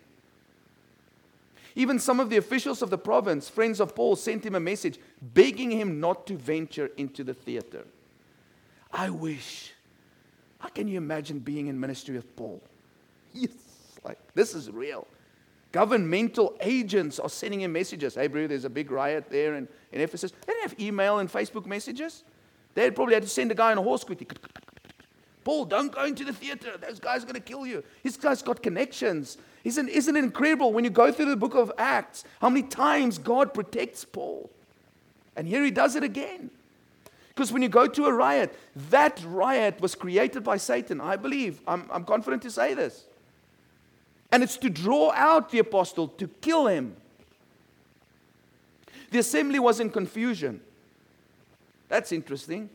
Even 1.75 1.99
some 1.99 2.19
of 2.19 2.29
the 2.29 2.37
officials 2.37 2.81
of 2.81 2.89
the 2.89 2.97
province, 2.97 3.49
friends 3.49 3.79
of 3.79 3.95
Paul, 3.95 4.15
sent 4.15 4.45
him 4.45 4.55
a 4.55 4.59
message 4.59 4.99
begging 5.21 5.71
him 5.71 5.99
not 5.99 6.27
to 6.27 6.35
venture 6.35 6.91
into 6.97 7.23
the 7.23 7.33
theater. 7.33 7.85
I 8.91 9.09
wish. 9.09 9.73
How 10.59 10.69
can 10.69 10.87
you 10.87 10.97
imagine 10.97 11.39
being 11.39 11.67
in 11.67 11.79
ministry 11.79 12.15
with 12.15 12.35
Paul? 12.35 12.61
Yes, 13.31 13.51
like 14.03 14.17
this 14.33 14.55
is 14.55 14.71
real. 14.71 15.05
Governmental 15.71 16.55
agents 16.61 17.19
are 17.19 17.29
sending 17.29 17.61
him 17.61 17.73
messages. 17.73 18.15
Hey, 18.15 18.27
bro, 18.27 18.47
there's 18.47 18.65
a 18.65 18.69
big 18.69 18.89
riot 18.89 19.25
there 19.29 19.55
in, 19.55 19.67
in 19.91 20.01
Ephesus. 20.01 20.31
They 20.31 20.53
didn't 20.53 20.69
have 20.69 20.79
email 20.79 21.19
and 21.19 21.31
Facebook 21.31 21.65
messages. 21.65 22.23
They 22.73 22.89
probably 22.91 23.13
had 23.13 23.23
to 23.23 23.29
send 23.29 23.51
a 23.51 23.55
guy 23.55 23.71
on 23.71 23.77
a 23.77 23.81
horse 23.81 24.03
quickly. 24.03 24.27
Paul, 25.43 25.65
don't 25.65 25.91
go 25.91 26.05
into 26.05 26.25
the 26.25 26.33
theater. 26.33 26.77
Those 26.77 26.99
guys 26.99 27.23
are 27.23 27.25
going 27.25 27.35
to 27.35 27.39
kill 27.39 27.65
you. 27.65 27.83
This 28.03 28.17
guy's 28.17 28.41
got 28.41 28.61
connections. 28.61 29.37
Isn't, 29.63 29.89
isn't 29.89 30.15
it 30.15 30.23
incredible 30.23 30.73
when 30.73 30.83
you 30.83 30.89
go 30.89 31.11
through 31.11 31.25
the 31.25 31.35
book 31.35 31.55
of 31.55 31.71
Acts 31.77 32.23
how 32.41 32.49
many 32.49 32.67
times 32.67 33.17
God 33.17 33.53
protects 33.53 34.05
Paul? 34.05 34.49
And 35.35 35.47
here 35.47 35.63
he 35.63 35.71
does 35.71 35.95
it 35.95 36.03
again. 36.03 36.49
Because 37.29 37.53
when 37.53 37.61
you 37.61 37.69
go 37.69 37.87
to 37.87 38.05
a 38.05 38.13
riot, 38.13 38.53
that 38.89 39.23
riot 39.25 39.79
was 39.79 39.95
created 39.95 40.43
by 40.43 40.57
Satan, 40.57 40.99
I 40.99 41.15
believe. 41.15 41.61
I'm, 41.67 41.85
I'm 41.91 42.03
confident 42.03 42.41
to 42.41 42.51
say 42.51 42.73
this. 42.73 43.05
And 44.31 44.43
it's 44.43 44.57
to 44.57 44.69
draw 44.69 45.11
out 45.11 45.49
the 45.49 45.59
apostle, 45.59 46.07
to 46.07 46.27
kill 46.27 46.67
him. 46.67 46.95
The 49.11 49.19
assembly 49.19 49.59
was 49.59 49.79
in 49.79 49.89
confusion. 49.89 50.61
That's 51.87 52.11
interesting. 52.11 52.69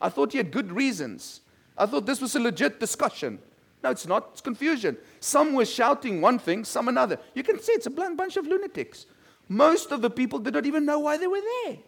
I 0.00 0.08
thought 0.08 0.32
he 0.32 0.38
had 0.38 0.50
good 0.50 0.72
reasons. 0.72 1.40
I 1.78 1.86
thought 1.86 2.06
this 2.06 2.20
was 2.20 2.34
a 2.34 2.40
legit 2.40 2.80
discussion. 2.80 3.38
No, 3.82 3.90
it's 3.90 4.06
not. 4.06 4.30
It's 4.32 4.40
confusion. 4.40 4.96
Some 5.20 5.54
were 5.54 5.64
shouting 5.64 6.20
one 6.20 6.38
thing, 6.38 6.64
some 6.64 6.88
another. 6.88 7.18
You 7.34 7.42
can 7.42 7.60
see 7.60 7.72
it's 7.72 7.86
a 7.86 7.90
bunch 7.90 8.36
of 8.36 8.46
lunatics. 8.46 9.06
Most 9.48 9.92
of 9.92 10.02
the 10.02 10.10
people 10.10 10.38
did 10.38 10.54
not 10.54 10.66
even 10.66 10.84
know 10.84 10.98
why 10.98 11.16
they 11.16 11.26
were 11.26 11.40
there. 11.40 11.78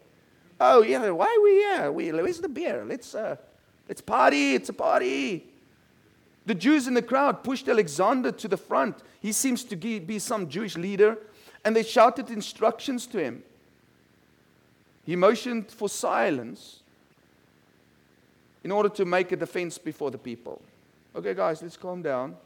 Oh, 0.60 0.82
yeah, 0.82 1.10
why 1.10 1.26
are 1.26 1.42
we 1.42 1.50
here? 1.50 1.92
We, 1.92 2.12
where's 2.12 2.40
the 2.40 2.48
beer? 2.48 2.84
Let's, 2.86 3.14
uh, 3.14 3.36
let's 3.88 4.00
party. 4.00 4.54
It's 4.54 4.68
a 4.68 4.72
party. 4.72 5.48
The 6.46 6.54
Jews 6.54 6.86
in 6.86 6.94
the 6.94 7.02
crowd 7.02 7.42
pushed 7.42 7.68
Alexander 7.68 8.30
to 8.32 8.48
the 8.48 8.56
front. 8.56 8.96
He 9.20 9.32
seems 9.32 9.64
to 9.64 9.76
be 9.76 10.18
some 10.18 10.48
Jewish 10.48 10.76
leader. 10.76 11.18
And 11.64 11.74
they 11.74 11.82
shouted 11.82 12.28
instructions 12.28 13.06
to 13.06 13.18
him. 13.18 13.42
He 15.06 15.16
motioned 15.16 15.70
for 15.70 15.88
silence 15.88 16.80
in 18.62 18.70
order 18.70 18.88
to 18.90 19.04
make 19.04 19.32
a 19.32 19.36
defense 19.36 19.78
before 19.78 20.10
the 20.10 20.18
people. 20.18 20.60
Okay, 21.16 21.34
guys, 21.34 21.62
let's 21.62 21.76
calm 21.76 22.02
down. 22.02 22.36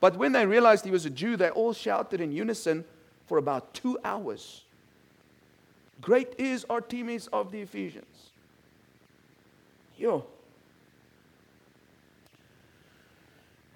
But 0.00 0.16
when 0.16 0.32
they 0.32 0.46
realized 0.46 0.84
he 0.84 0.90
was 0.90 1.06
a 1.06 1.10
Jew, 1.10 1.36
they 1.36 1.50
all 1.50 1.72
shouted 1.72 2.20
in 2.20 2.32
unison 2.32 2.84
for 3.26 3.38
about 3.38 3.74
two 3.74 3.98
hours. 4.04 4.62
Great 6.00 6.34
is 6.38 6.66
Artemis 6.68 7.28
of 7.32 7.52
the 7.52 7.60
Ephesians. 7.60 8.30
Yo. 9.96 10.24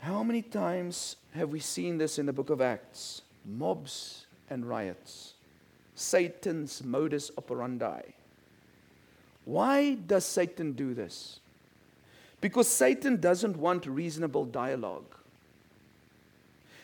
How 0.06 0.22
many 0.22 0.42
times 0.42 1.16
have 1.34 1.50
we 1.50 1.58
seen 1.58 1.98
this 1.98 2.16
in 2.16 2.26
the 2.26 2.32
book 2.32 2.48
of 2.50 2.60
Acts? 2.60 3.22
Mobs 3.44 4.26
and 4.48 4.64
riots. 4.64 5.34
Satan's 5.96 6.84
modus 6.84 7.32
operandi. 7.36 8.02
Why 9.44 9.94
does 9.94 10.24
Satan 10.24 10.74
do 10.74 10.94
this? 10.94 11.40
Because 12.40 12.68
Satan 12.68 13.20
doesn't 13.20 13.56
want 13.56 13.84
reasonable 13.84 14.44
dialogue. 14.44 15.12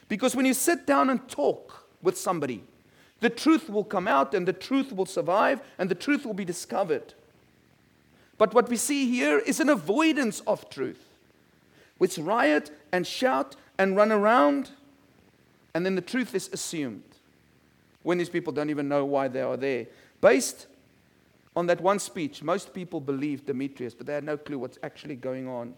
Because 0.09 0.35
when 0.35 0.45
you 0.45 0.53
sit 0.53 0.85
down 0.85 1.09
and 1.09 1.29
talk 1.29 1.87
with 2.03 2.19
somebody, 2.19 2.65
the 3.21 3.31
truth 3.31 3.71
will 3.71 3.85
come 3.85 4.09
out 4.09 4.35
and 4.35 4.49
the 4.49 4.53
truth 4.53 4.93
will 4.93 5.07
survive 5.07 5.61
and 5.79 5.89
the 5.89 5.95
truth 5.95 6.27
will 6.27 6.35
be 6.35 6.45
discovered. 6.45 7.15
But 8.37 8.53
what 8.53 8.69
we 8.69 8.77
see 8.77 9.09
here 9.09 9.39
is 9.39 9.61
an 9.61 9.69
avoidance 9.69 10.41
of 10.45 10.69
truth. 10.69 11.05
Which 11.99 12.19
riot 12.19 12.73
and 12.93 13.07
shout 13.07 13.57
and 13.79 13.97
run 13.97 14.13
around, 14.13 14.71
and 15.75 15.85
then 15.85 15.95
the 15.95 16.03
truth 16.03 16.35
is 16.35 16.51
assumed 16.53 17.03
when 18.03 18.19
these 18.19 18.29
people 18.29 18.53
don't 18.53 18.71
even 18.71 18.89
know 18.89 19.05
why 19.05 19.29
they 19.29 19.41
are 19.41 19.57
there. 19.57 19.87
Based 20.21 20.67
on 21.57 21.67
that 21.67 21.81
one 21.81 21.99
speech, 21.99 22.43
most 22.43 22.73
people 22.75 23.01
believed 23.01 23.47
Demetrius, 23.47 23.95
but 23.95 24.07
they 24.07 24.15
had 24.15 24.25
no 24.25 24.37
clue 24.37 24.59
what's 24.59 24.79
actually 24.83 25.17
going 25.17 25.49
on. 25.49 25.75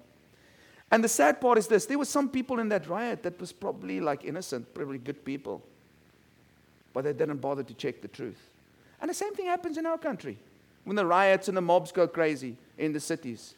And 0.90 1.02
the 1.02 1.08
sad 1.08 1.40
part 1.40 1.58
is 1.58 1.66
this 1.66 1.86
there 1.86 1.98
were 1.98 2.04
some 2.04 2.28
people 2.28 2.58
in 2.58 2.68
that 2.68 2.88
riot 2.88 3.22
that 3.22 3.40
was 3.40 3.52
probably 3.52 4.00
like 4.00 4.24
innocent, 4.24 4.74
probably 4.74 4.98
good 4.98 5.24
people 5.24 5.62
but 6.94 7.04
they 7.04 7.12
didn't 7.12 7.38
bother 7.38 7.64
to 7.64 7.74
check 7.74 8.00
the 8.00 8.08
truth. 8.08 8.48
And 9.02 9.10
the 9.10 9.14
same 9.14 9.34
thing 9.34 9.46
happens 9.46 9.76
in 9.76 9.84
our 9.84 9.98
country 9.98 10.38
when 10.84 10.96
the 10.96 11.04
riots 11.04 11.48
and 11.48 11.56
the 11.56 11.60
mobs 11.60 11.92
go 11.92 12.06
crazy 12.06 12.56
in 12.78 12.92
the 12.92 13.00
cities. 13.00 13.54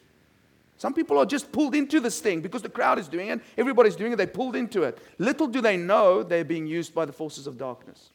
Some 0.77 0.93
people 0.93 1.17
are 1.17 1.25
just 1.25 1.51
pulled 1.51 1.73
into 1.73 1.99
this 1.99 2.19
thing 2.19 2.41
because 2.41 2.61
the 2.61 2.69
crowd 2.69 2.99
is 2.99 3.07
doing 3.07 3.29
it, 3.29 3.41
everybody's 3.57 3.95
doing 3.95 4.11
it, 4.11 4.17
they 4.17 4.27
pulled 4.27 4.55
into 4.55 4.83
it. 4.83 4.99
Little 5.17 5.47
do 5.47 5.59
they 5.59 5.75
know 5.75 6.21
they're 6.21 6.45
being 6.45 6.67
used 6.67 6.93
by 6.93 7.05
the 7.05 7.11
forces 7.11 7.47
of 7.47 7.57
darkness. 7.57 8.09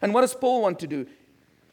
And 0.00 0.14
what 0.14 0.20
does 0.20 0.34
Paul 0.34 0.62
want 0.62 0.78
to 0.80 0.86
do? 0.86 1.06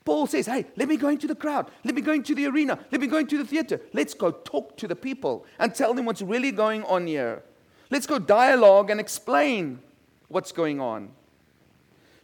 Paul 0.03 0.25
says, 0.25 0.47
Hey, 0.47 0.65
let 0.75 0.87
me 0.87 0.97
go 0.97 1.09
into 1.09 1.27
the 1.27 1.35
crowd. 1.35 1.69
Let 1.83 1.93
me 1.93 2.01
go 2.01 2.13
into 2.13 2.33
the 2.33 2.47
arena. 2.47 2.79
Let 2.91 3.01
me 3.01 3.07
go 3.07 3.17
into 3.17 3.37
the 3.37 3.45
theater. 3.45 3.79
Let's 3.93 4.15
go 4.15 4.31
talk 4.31 4.75
to 4.77 4.87
the 4.87 4.95
people 4.95 5.45
and 5.59 5.75
tell 5.75 5.93
them 5.93 6.05
what's 6.05 6.23
really 6.23 6.51
going 6.51 6.83
on 6.85 7.05
here. 7.05 7.43
Let's 7.91 8.07
go 8.07 8.17
dialogue 8.17 8.89
and 8.89 8.99
explain 8.99 9.79
what's 10.27 10.51
going 10.51 10.79
on. 10.79 11.11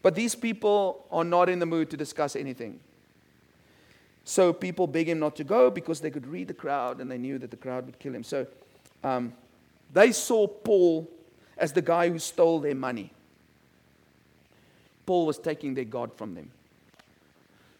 But 0.01 0.15
these 0.15 0.35
people 0.35 1.05
are 1.11 1.23
not 1.23 1.49
in 1.49 1.59
the 1.59 1.65
mood 1.65 1.89
to 1.91 1.97
discuss 1.97 2.35
anything. 2.35 2.79
So 4.25 4.51
people 4.51 4.87
beg 4.87 5.07
him 5.07 5.19
not 5.19 5.35
to 5.35 5.43
go 5.43 5.69
because 5.69 6.01
they 6.01 6.09
could 6.09 6.25
read 6.25 6.47
the 6.47 6.53
crowd 6.53 6.99
and 6.99 7.09
they 7.09 7.19
knew 7.19 7.37
that 7.37 7.51
the 7.51 7.57
crowd 7.57 7.85
would 7.85 7.99
kill 7.99 8.15
him. 8.15 8.23
So 8.23 8.47
um, 9.03 9.33
they 9.93 10.11
saw 10.11 10.47
Paul 10.47 11.07
as 11.57 11.71
the 11.71 11.81
guy 11.81 12.09
who 12.09 12.17
stole 12.17 12.59
their 12.59 12.75
money. 12.75 13.11
Paul 15.05 15.27
was 15.27 15.37
taking 15.37 15.75
their 15.75 15.85
God 15.85 16.11
from 16.15 16.33
them. 16.33 16.49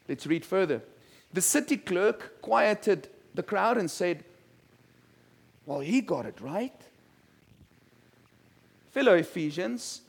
Let's 0.08 0.28
read 0.28 0.46
further. 0.46 0.84
The 1.34 1.42
city 1.42 1.78
clerk 1.78 2.40
quieted 2.44 3.10
the 3.34 3.42
crowd 3.42 3.78
and 3.78 3.90
said, 3.90 4.24
Well, 5.66 5.80
he 5.80 6.00
got 6.00 6.28
it 6.28 6.40
right. 6.40 6.80
Fellow 8.92 9.16
Ephesians, 9.16 10.02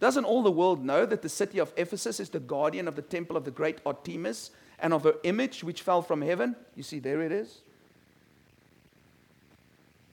doesn't 0.00 0.24
all 0.24 0.42
the 0.42 0.50
world 0.50 0.84
know 0.84 1.06
that 1.06 1.22
the 1.22 1.28
city 1.28 1.58
of 1.58 1.72
Ephesus 1.76 2.18
is 2.18 2.30
the 2.30 2.40
guardian 2.40 2.88
of 2.88 2.96
the 2.96 3.02
temple 3.02 3.36
of 3.36 3.44
the 3.44 3.50
great 3.50 3.78
Artemis 3.86 4.50
and 4.78 4.92
of 4.92 5.04
her 5.04 5.14
image 5.22 5.64
which 5.64 5.82
fell 5.82 6.02
from 6.02 6.22
heaven? 6.22 6.56
You 6.74 6.82
see, 6.82 6.98
there 6.98 7.22
it 7.22 7.32
is. 7.32 7.60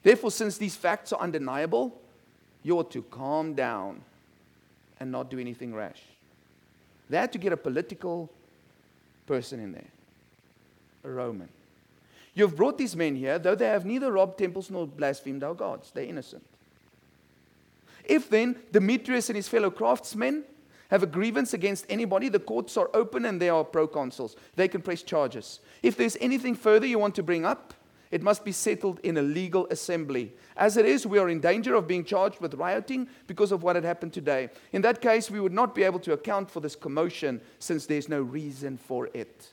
Therefore, 0.04 0.32
since 0.32 0.58
these 0.58 0.76
facts 0.76 1.13
are 1.13 1.19
undeniable, 1.19 1.99
you 2.62 2.78
ought 2.78 2.91
to 2.91 3.02
calm 3.04 3.54
down 3.54 4.02
and 4.99 5.12
not 5.12 5.30
do 5.30 5.39
anything 5.39 5.73
rash. 5.73 6.02
They 7.10 7.17
had 7.17 7.32
to 7.34 7.38
get 7.38 7.54
a 7.54 7.58
political 7.58 8.30
person 9.26 9.60
in 9.60 9.71
there, 9.71 9.88
a 11.04 11.10
Roman. 11.10 11.49
You 12.36 12.45
have 12.45 12.56
brought 12.56 12.78
these 12.78 12.95
men 12.95 13.15
here, 13.15 13.38
though 13.38 13.56
they 13.56 13.67
have 13.67 13.86
neither 13.86 14.12
robbed 14.12 14.39
temples 14.39 14.69
nor 14.69 14.88
blasphemed 14.88 15.43
our 15.43 15.54
gods. 15.54 15.91
They're 15.91 16.06
innocent. 16.06 16.43
If 18.04 18.30
then 18.30 18.58
Demetrius 18.71 19.30
and 19.30 19.36
his 19.36 19.47
fellow 19.47 19.69
craftsmen 19.69 20.43
have 20.93 21.01
a 21.01 21.08
grievance 21.08 21.56
against 21.56 21.88
anybody, 21.89 22.29
the 22.29 22.38
courts 22.38 22.77
are 22.77 22.88
open 22.93 23.25
and 23.25 23.41
there 23.41 23.56
are 23.56 23.65
proconsuls. 23.65 24.36
They 24.56 24.67
can 24.67 24.84
press 24.84 25.01
charges. 25.01 25.60
If 25.82 25.97
there's 25.97 26.15
anything 26.21 26.53
further 26.53 26.86
you 26.86 26.99
want 26.99 27.15
to 27.15 27.23
bring 27.23 27.45
up, 27.45 27.73
it 28.12 28.21
must 28.21 28.45
be 28.45 28.51
settled 28.51 28.99
in 28.99 29.17
a 29.17 29.23
legal 29.23 29.65
assembly. 29.71 30.34
As 30.56 30.77
it 30.77 30.86
is, 30.86 31.08
we 31.08 31.17
are 31.17 31.29
in 31.29 31.39
danger 31.39 31.73
of 31.73 31.88
being 31.88 32.06
charged 32.06 32.39
with 32.39 32.53
rioting 32.53 33.08
because 33.25 33.51
of 33.51 33.63
what 33.63 33.75
had 33.75 33.84
happened 33.84 34.13
today. 34.13 34.51
In 34.71 34.84
that 34.84 35.01
case, 35.01 35.32
we 35.32 35.39
would 35.39 35.51
not 35.51 35.73
be 35.73 35.82
able 35.82 35.97
to 35.97 36.13
account 36.13 36.51
for 36.51 36.60
this 36.60 36.75
commotion 36.75 37.41
since 37.58 37.88
there's 37.88 38.08
no 38.08 38.21
reason 38.21 38.77
for 38.77 39.10
it. 39.15 39.51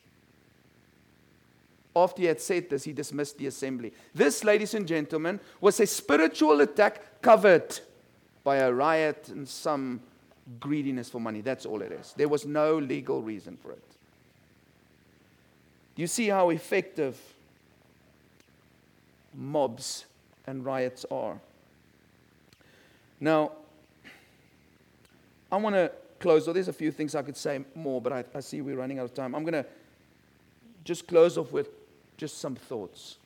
After 1.96 2.20
he 2.20 2.29
had 2.29 2.42
said 2.42 2.68
this, 2.68 2.85
he 2.85 2.92
dismissed 2.92 3.38
the 3.38 3.46
assembly. 3.46 3.94
This, 4.14 4.44
ladies 4.44 4.74
and 4.74 4.87
gentlemen, 4.87 5.40
was 5.59 5.81
a 5.81 5.87
spiritual 5.87 6.61
attack 6.61 7.22
covered 7.22 7.81
by 8.44 8.57
a 8.57 8.70
riot 8.70 9.31
and 9.31 9.48
some 9.48 10.03
greediness 10.58 11.08
for 11.08 11.20
money. 11.20 11.40
That's 11.40 11.66
all 11.66 11.82
it 11.82 11.92
is. 11.92 12.14
There 12.16 12.28
was 12.28 12.46
no 12.46 12.78
legal 12.78 13.22
reason 13.22 13.56
for 13.62 13.72
it. 13.72 13.82
You 15.96 16.06
see 16.06 16.28
how 16.28 16.50
effective 16.50 17.18
mobs 19.34 20.06
and 20.46 20.64
riots 20.64 21.04
are? 21.10 21.38
Now, 23.20 23.52
I 25.52 25.56
want 25.56 25.74
to 25.76 25.92
close. 26.18 26.46
Well, 26.46 26.54
there's 26.54 26.68
a 26.68 26.72
few 26.72 26.90
things 26.90 27.14
I 27.14 27.22
could 27.22 27.36
say 27.36 27.60
more, 27.74 28.00
but 28.00 28.12
I, 28.12 28.24
I 28.34 28.40
see 28.40 28.60
we're 28.60 28.76
running 28.76 28.98
out 28.98 29.04
of 29.04 29.14
time. 29.14 29.34
I'm 29.34 29.42
going 29.42 29.62
to 29.62 29.66
just 30.84 31.06
close 31.06 31.36
off 31.36 31.52
with 31.52 31.68
just 32.16 32.38
some 32.38 32.54
thoughts 32.54 33.16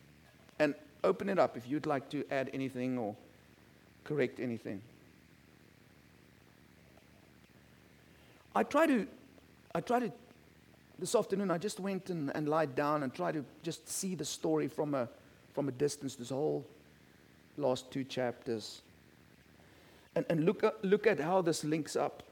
and 0.58 0.74
open 1.02 1.28
it 1.28 1.38
up 1.38 1.56
if 1.56 1.68
you'd 1.68 1.86
like 1.86 2.08
to 2.10 2.24
add 2.30 2.50
anything 2.52 2.98
or 2.98 3.14
correct 4.04 4.40
anything. 4.40 4.80
I 8.54 8.62
try 8.62 8.86
to, 8.86 9.06
I 9.74 9.80
try 9.80 10.00
to, 10.00 10.12
this 10.98 11.14
afternoon 11.14 11.50
I 11.50 11.58
just 11.58 11.80
went 11.80 12.10
and, 12.10 12.30
and 12.34 12.48
lied 12.48 12.74
down 12.74 13.02
and 13.02 13.12
tried 13.12 13.34
to 13.34 13.44
just 13.62 13.88
see 13.88 14.14
the 14.14 14.24
story 14.24 14.68
from 14.68 14.94
a, 14.94 15.08
from 15.52 15.68
a 15.68 15.72
distance, 15.72 16.14
this 16.14 16.30
whole 16.30 16.64
last 17.56 17.90
two 17.90 18.04
chapters. 18.04 18.82
And, 20.14 20.24
and 20.28 20.44
look, 20.44 20.62
uh, 20.62 20.70
look 20.82 21.06
at 21.06 21.18
how 21.18 21.42
this 21.42 21.64
links 21.64 21.96
up. 21.96 22.22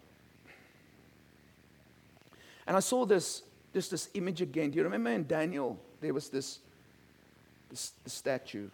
And 2.66 2.76
I 2.76 2.80
saw 2.80 3.04
this 3.04 3.42
just 3.74 3.90
this 3.90 4.10
image 4.14 4.40
again. 4.40 4.70
Do 4.70 4.76
you 4.76 4.84
remember 4.84 5.10
in 5.10 5.26
Daniel, 5.26 5.78
there 6.00 6.12
was 6.12 6.28
this, 6.28 6.58
this, 7.70 7.92
this 8.04 8.12
statue, 8.12 8.68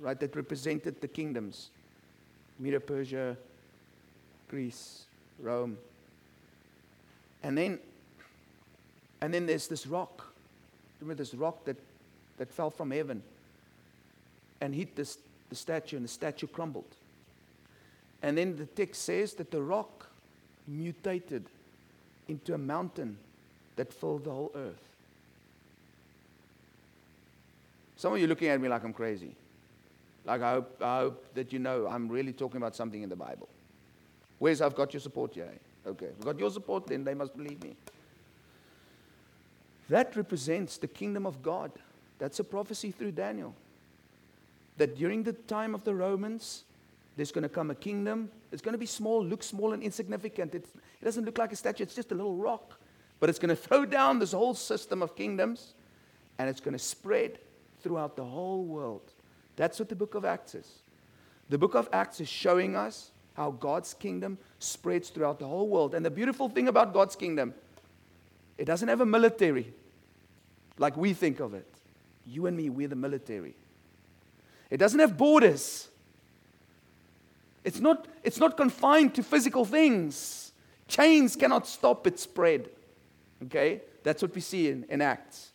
right, 0.00 0.18
that 0.20 0.34
represented 0.36 1.00
the 1.00 1.08
kingdoms 1.08 1.70
Medo 2.58 2.78
Persia, 2.78 3.36
Greece, 4.48 5.04
Rome. 5.38 5.76
And 7.42 7.56
then, 7.56 7.78
and 9.20 9.32
then 9.32 9.46
there's 9.46 9.68
this 9.68 9.86
rock. 9.86 10.26
Remember 11.00 11.22
this 11.22 11.34
rock 11.34 11.64
that, 11.64 11.76
that 12.38 12.50
fell 12.50 12.70
from 12.70 12.90
heaven 12.90 13.22
and 14.60 14.74
hit 14.74 14.96
this, 14.96 15.18
the 15.50 15.56
statue, 15.56 15.96
and 15.96 16.04
the 16.04 16.08
statue 16.08 16.46
crumbled. 16.46 16.84
And 18.22 18.36
then 18.36 18.56
the 18.56 18.66
text 18.66 19.02
says 19.02 19.34
that 19.34 19.50
the 19.50 19.62
rock 19.62 20.08
mutated 20.66 21.44
into 22.28 22.54
a 22.54 22.58
mountain 22.58 23.18
that 23.76 23.92
filled 23.92 24.24
the 24.24 24.30
whole 24.30 24.50
earth. 24.54 24.82
Some 27.96 28.12
of 28.12 28.18
you 28.18 28.26
looking 28.26 28.48
at 28.48 28.60
me 28.60 28.68
like 28.68 28.84
I'm 28.84 28.92
crazy. 28.92 29.30
Like, 30.24 30.42
I 30.42 30.52
hope, 30.54 30.82
I 30.82 30.98
hope 31.00 31.24
that 31.34 31.52
you 31.52 31.58
know 31.58 31.86
I'm 31.86 32.08
really 32.08 32.32
talking 32.32 32.56
about 32.56 32.74
something 32.74 33.02
in 33.02 33.08
the 33.08 33.16
Bible. 33.16 33.48
Where's 34.38 34.60
I've 34.60 34.74
got 34.74 34.92
your 34.92 35.00
support 35.00 35.34
here? 35.34 35.50
Okay, 35.86 36.08
I've 36.18 36.24
got 36.24 36.38
your 36.38 36.50
support, 36.50 36.86
then 36.86 37.04
they 37.04 37.14
must 37.14 37.36
believe 37.36 37.62
me. 37.62 37.76
That 39.88 40.16
represents 40.16 40.78
the 40.78 40.88
kingdom 40.88 41.26
of 41.26 41.42
God. 41.42 41.70
That's 42.18 42.40
a 42.40 42.44
prophecy 42.44 42.90
through 42.90 43.12
Daniel. 43.12 43.54
That 44.78 44.96
during 44.96 45.22
the 45.22 45.32
time 45.32 45.74
of 45.74 45.84
the 45.84 45.94
Romans, 45.94 46.64
there's 47.16 47.30
going 47.32 47.42
to 47.42 47.48
come 47.48 47.70
a 47.70 47.74
kingdom. 47.74 48.30
It's 48.52 48.62
going 48.62 48.72
to 48.72 48.78
be 48.78 48.86
small, 48.86 49.24
look 49.24 49.42
small 49.42 49.72
and 49.72 49.82
insignificant. 49.82 50.54
It's, 50.54 50.68
it 50.70 51.04
doesn't 51.04 51.24
look 51.24 51.38
like 51.38 51.52
a 51.52 51.56
statue, 51.56 51.84
it's 51.84 51.94
just 51.94 52.12
a 52.12 52.14
little 52.14 52.36
rock. 52.36 52.78
But 53.20 53.30
it's 53.30 53.38
going 53.38 53.50
to 53.50 53.56
throw 53.56 53.86
down 53.86 54.18
this 54.18 54.32
whole 54.32 54.54
system 54.54 55.02
of 55.02 55.16
kingdoms 55.16 55.74
and 56.38 56.50
it's 56.50 56.60
going 56.60 56.72
to 56.72 56.78
spread 56.78 57.38
throughout 57.80 58.16
the 58.16 58.24
whole 58.24 58.64
world. 58.64 59.12
That's 59.56 59.78
what 59.78 59.88
the 59.88 59.96
book 59.96 60.14
of 60.14 60.24
Acts 60.24 60.54
is. 60.54 60.82
The 61.48 61.56
book 61.56 61.74
of 61.74 61.88
Acts 61.92 62.20
is 62.20 62.28
showing 62.28 62.76
us 62.76 63.12
how 63.36 63.50
God's 63.50 63.92
kingdom 63.94 64.38
spreads 64.58 65.10
throughout 65.10 65.38
the 65.38 65.46
whole 65.46 65.68
world. 65.68 65.94
And 65.94 66.04
the 66.04 66.10
beautiful 66.10 66.48
thing 66.48 66.68
about 66.68 66.94
God's 66.94 67.14
kingdom, 67.14 67.54
it 68.56 68.64
doesn't 68.64 68.88
have 68.88 69.02
a 69.02 69.06
military 69.06 69.72
like 70.78 70.96
we 70.96 71.12
think 71.12 71.40
of 71.40 71.52
it. 71.54 71.66
You 72.26 72.46
and 72.46 72.56
me, 72.56 72.70
we're 72.70 72.88
the 72.88 72.96
military. 72.96 73.54
It 74.70 74.78
doesn't 74.78 74.98
have 74.98 75.16
borders. 75.16 75.88
It's 77.62 77.78
not, 77.78 78.08
it's 78.24 78.38
not 78.38 78.56
confined 78.56 79.14
to 79.16 79.22
physical 79.22 79.64
things. 79.64 80.52
Chains 80.88 81.36
cannot 81.36 81.66
stop 81.66 82.06
its 82.06 82.22
spread. 82.22 82.70
Okay? 83.44 83.82
That's 84.02 84.22
what 84.22 84.34
we 84.34 84.40
see 84.40 84.70
in, 84.70 84.84
in 84.88 85.02
Acts. 85.02 85.50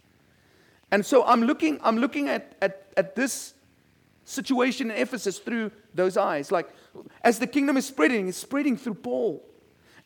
And 0.92 1.06
so 1.06 1.26
I'm 1.26 1.44
looking, 1.44 1.80
I'm 1.82 1.98
looking 1.98 2.30
at, 2.30 2.56
at, 2.62 2.86
at 2.96 3.16
this 3.16 3.54
situation 4.32 4.90
in 4.90 4.98
Ephesus 4.98 5.40
through 5.40 5.72
those 5.94 6.18
eyes. 6.18 6.52
Like, 6.52 6.70
as 7.24 7.40
the 7.40 7.48
kingdom 7.48 7.78
is 7.78 7.86
spreading, 7.86 8.28
it's 8.28 8.38
spreading 8.38 8.78
through 8.78 8.96
Paul. 8.96 9.44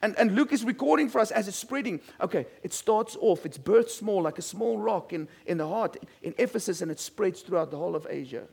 And, 0.01 0.17
and 0.17 0.35
Luke 0.35 0.51
is 0.51 0.63
recording 0.63 1.09
for 1.09 1.19
us 1.19 1.31
as 1.31 1.47
it's 1.47 1.57
spreading. 1.57 2.01
Okay, 2.19 2.45
it 2.63 2.73
starts 2.73 3.15
off, 3.21 3.45
it's 3.45 3.57
birthed 3.57 3.89
small, 3.89 4.21
like 4.21 4.37
a 4.37 4.41
small 4.41 4.77
rock 4.77 5.13
in, 5.13 5.27
in 5.45 5.57
the 5.57 5.67
heart 5.67 5.97
in 6.21 6.33
Ephesus, 6.37 6.81
and 6.81 6.91
it 6.91 6.99
spreads 6.99 7.41
throughout 7.41 7.71
the 7.71 7.77
whole 7.77 7.95
of 7.95 8.05
Asia. 8.09 8.43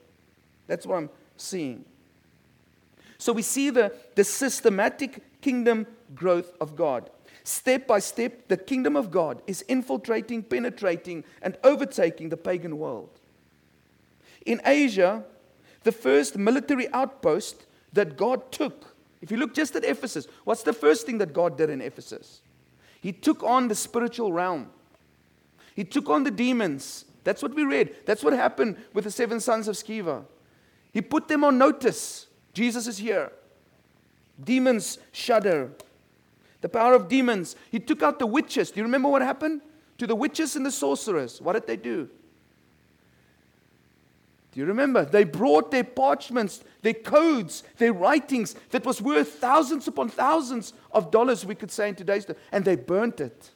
That's 0.67 0.87
what 0.87 0.97
I'm 0.97 1.11
seeing. 1.37 1.85
So 3.19 3.33
we 3.33 3.43
see 3.43 3.71
the, 3.71 3.95
the 4.15 4.25
systematic 4.25 5.41
kingdom 5.41 5.87
growth 6.15 6.53
of 6.61 6.77
God. 6.77 7.11
Step 7.45 7.87
by 7.87 7.99
step, 7.99 8.49
the 8.49 8.57
kingdom 8.57 8.97
of 8.97 9.11
God 9.11 9.43
is 9.47 9.63
infiltrating, 9.63 10.43
penetrating, 10.43 11.25
and 11.41 11.57
overtaking 11.65 12.29
the 12.29 12.37
pagan 12.37 12.79
world. 12.79 13.11
In 14.47 14.61
Asia, 14.65 15.25
the 15.85 15.93
first 15.93 16.37
military 16.37 16.89
outpost 16.93 17.67
that 17.93 18.17
God 18.17 18.51
took, 18.53 18.95
if 19.21 19.31
you 19.31 19.37
look 19.37 19.55
just 19.55 19.77
at 19.77 19.85
Ephesus, 19.85 20.27
what's 20.45 20.63
the 20.63 20.73
first 20.73 21.07
thing 21.07 21.19
that 21.19 21.33
God 21.33 21.57
did 21.57 21.71
in 21.71 21.81
Ephesus? 21.81 22.41
He 23.01 23.13
took 23.13 23.43
on 23.43 23.69
the 23.69 23.75
spiritual 23.75 24.33
realm, 24.33 24.71
He 25.75 25.85
took 25.85 26.09
on 26.09 26.25
the 26.25 26.31
demons. 26.31 27.05
That's 27.25 27.41
what 27.41 27.55
we 27.55 27.63
read. 27.63 27.95
That's 28.05 28.25
what 28.25 28.33
happened 28.33 28.77
with 28.93 29.05
the 29.05 29.11
seven 29.11 29.39
sons 29.39 29.69
of 29.69 29.77
Sceva. 29.77 30.25
He 30.93 31.01
put 31.01 31.29
them 31.29 31.45
on 31.45 31.57
notice. 31.57 32.27
Jesus 32.53 32.89
is 32.89 32.99
here. 32.99 33.31
Demons 34.43 34.99
shudder. 35.13 35.71
The 36.63 36.69
power 36.69 36.95
of 36.95 37.09
demons. 37.09 37.55
He 37.71 37.79
took 37.79 38.03
out 38.03 38.19
the 38.19 38.27
witches. 38.27 38.73
Do 38.73 38.81
you 38.81 38.85
remember 38.85 39.09
what 39.09 39.23
happened 39.23 39.61
to 39.99 40.07
the 40.07 40.17
witches 40.17 40.57
and 40.57 40.67
the 40.67 40.73
sorcerers? 40.73 41.41
What 41.41 41.53
did 41.53 41.69
they 41.69 41.77
do? 41.77 42.09
Do 44.53 44.61
you 44.61 44.67
remember? 44.67 45.05
They 45.05 45.25
brought 45.25 45.71
their 45.71 45.85
parchments, 45.85 46.63
their 46.83 46.95
codes, 46.95 47.63
their 47.79 47.95
writings 47.95 48.55
that 48.71 48.85
was 48.85 49.01
worth 49.01 49.35
thousands 49.37 49.89
upon 49.89 50.11
thousands 50.11 50.75
of 50.93 51.11
dollars, 51.11 51.47
we 51.47 51.55
could 51.55 51.71
say 51.71 51.89
in 51.89 51.95
today's 51.95 52.27
day, 52.27 52.35
and 52.53 52.65
they 52.65 52.77
burnt 52.77 53.21
it. 53.21 53.51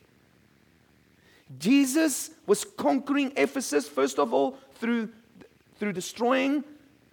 Jesus 1.59 2.31
was 2.47 2.65
conquering 2.65 3.33
Ephesus, 3.37 3.87
first 3.89 4.19
of 4.19 4.33
all, 4.33 4.59
through, 4.77 5.11
through 5.79 5.93
destroying 5.93 6.65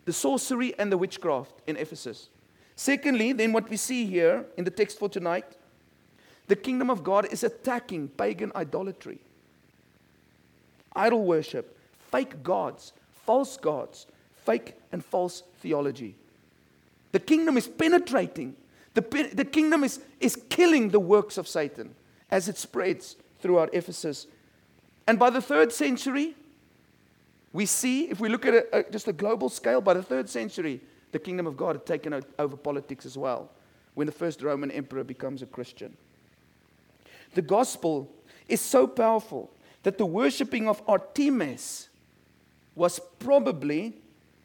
the 0.06 0.14
sorcery 0.14 0.78
and 0.80 0.92
the 0.92 0.98
witchcraft 0.98 1.52
in 1.68 1.76
Ephesus. 1.76 2.30
Secondly, 2.76 3.34
then 3.34 3.52
what 3.52 3.70
we 3.70 3.78
see 3.78 4.06
here 4.06 4.46
in 4.58 4.64
the 4.64 4.72
text 4.72 4.98
for 4.98 5.10
tonight, 5.10 5.46
the 6.48 6.56
kingdom 6.56 6.90
of 6.90 7.04
God 7.04 7.26
is 7.32 7.44
attacking 7.44 8.08
pagan 8.08 8.52
idolatry, 8.56 9.20
idol 10.96 11.24
worship, 11.24 11.78
fake 12.12 12.44
gods, 12.44 12.94
false 13.26 13.58
gods, 13.58 14.08
fake 14.46 14.76
and 14.92 15.04
false 15.04 15.44
theology. 15.60 16.16
The 17.12 17.20
kingdom 17.20 17.58
is 17.58 17.68
penetrating. 17.68 18.56
The, 18.94 19.30
the 19.34 19.46
kingdom 19.46 19.84
is, 19.84 20.00
is 20.20 20.36
killing 20.50 20.90
the 20.90 21.00
works 21.00 21.38
of 21.38 21.48
Satan 21.48 21.96
as 22.30 22.50
it 22.50 22.58
spreads 22.58 23.16
throughout 23.40 23.70
Ephesus. 23.74 24.28
And 25.08 25.20
by 25.20 25.30
the 25.30 25.42
third 25.42 25.72
century, 25.72 26.36
we 27.52 27.66
see, 27.66 28.10
if 28.10 28.20
we 28.20 28.30
look 28.30 28.46
at 28.46 28.54
a, 28.54 28.80
a, 28.80 28.92
just 28.92 29.08
a 29.08 29.14
global 29.14 29.50
scale, 29.50 29.82
by 29.82 29.94
the 29.94 30.04
third 30.04 30.30
century, 30.30 30.82
the 31.12 31.20
kingdom 31.20 31.46
of 31.46 31.56
God 31.56 31.76
had 31.76 31.86
taken 31.86 32.24
over 32.40 32.58
politics 32.58 33.06
as 33.06 33.18
well, 33.18 33.52
when 33.94 34.08
the 34.08 34.14
first 34.14 34.42
Roman 34.42 34.72
emperor 34.72 35.04
becomes 35.04 35.42
a 35.42 35.46
Christian. 35.46 35.96
The 37.36 37.42
gospel 37.42 38.10
is 38.48 38.62
so 38.62 38.88
powerful 38.88 39.52
that 39.84 39.98
the 39.98 40.06
worshipping 40.06 40.68
of 40.68 40.82
Artemis 40.88 41.90
was 42.76 43.00
probably 43.20 43.94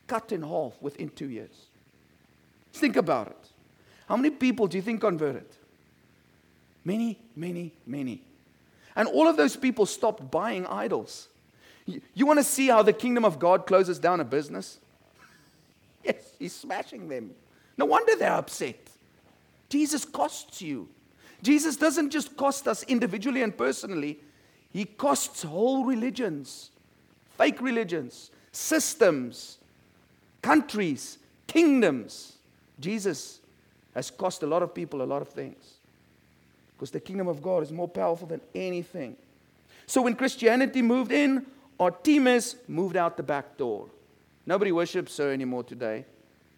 cut 0.07 0.33
in 0.33 0.43
half 0.43 0.81
within 0.81 1.11
two 1.11 1.29
years. 1.29 1.67
Think 2.73 2.97
about 2.97 3.29
it. 3.29 3.49
How 4.09 4.17
many 4.17 4.31
people 4.31 4.67
do 4.67 4.77
you 4.77 4.83
think 4.83 5.01
converted? 5.01 5.47
Many, 6.85 7.19
many, 7.37 7.73
many. 7.87 8.23
And 8.97 9.09
all 9.09 9.29
of 9.29 9.37
those 9.37 9.57
people 9.57 9.87
stopped 9.87 10.31
buying 10.31 10.67
idols. 10.67 11.29
You, 11.87 12.01
you 12.15 12.27
want 12.27 12.39
to 12.39 12.45
see 12.45 12.69
how 12.69 12.83
the 12.83 12.93
kingdom 12.93 13.25
of 13.25 13.39
God 13.39 13.67
closes 13.67 13.99
down 13.99 14.21
a 14.21 14.25
business? 14.25 14.79
Yes, 16.05 16.33
he's 16.39 16.55
smashing 16.55 17.09
them. 17.09 17.33
No 17.77 17.85
wonder 17.85 18.15
they're 18.17 18.33
upset. 18.33 18.79
Jesus 19.69 20.05
costs 20.05 20.63
you. 20.63 20.89
Jesus 21.43 21.77
doesn't 21.77 22.11
just 22.11 22.37
cost 22.37 22.67
us 22.69 22.83
individually 22.85 23.43
and 23.43 23.55
personally, 23.55 24.19
he 24.73 24.85
costs 24.85 25.43
whole 25.43 25.85
religions 25.85 26.71
fake 27.39 27.63
religions, 27.63 28.31
systems, 28.53 29.57
countries, 30.43 31.19
kingdoms. 31.47 32.35
Jesus 32.79 33.41
has 33.95 34.11
cost 34.11 34.43
a 34.43 34.47
lot 34.47 34.63
of 34.63 34.75
people 34.75 35.01
a 35.03 35.05
lot 35.05 35.23
of 35.23 35.29
things 35.29 35.79
because 36.79 36.91
the 36.91 37.01
kingdom 37.01 37.27
of 37.27 37.43
God 37.43 37.63
is 37.63 37.73
more 37.73 37.89
powerful 37.89 38.29
than 38.29 38.41
anything. 38.55 39.17
So 39.87 40.03
when 40.03 40.15
Christianity 40.15 40.83
moved 40.83 41.11
in, 41.11 41.47
Artemis 41.81 42.57
moved 42.69 42.97
out 42.97 43.17
the 43.17 43.23
back 43.23 43.57
door. 43.57 43.87
Nobody 44.47 44.71
worships 44.71 45.17
her 45.17 45.33
anymore 45.33 45.65
today. 45.65 46.05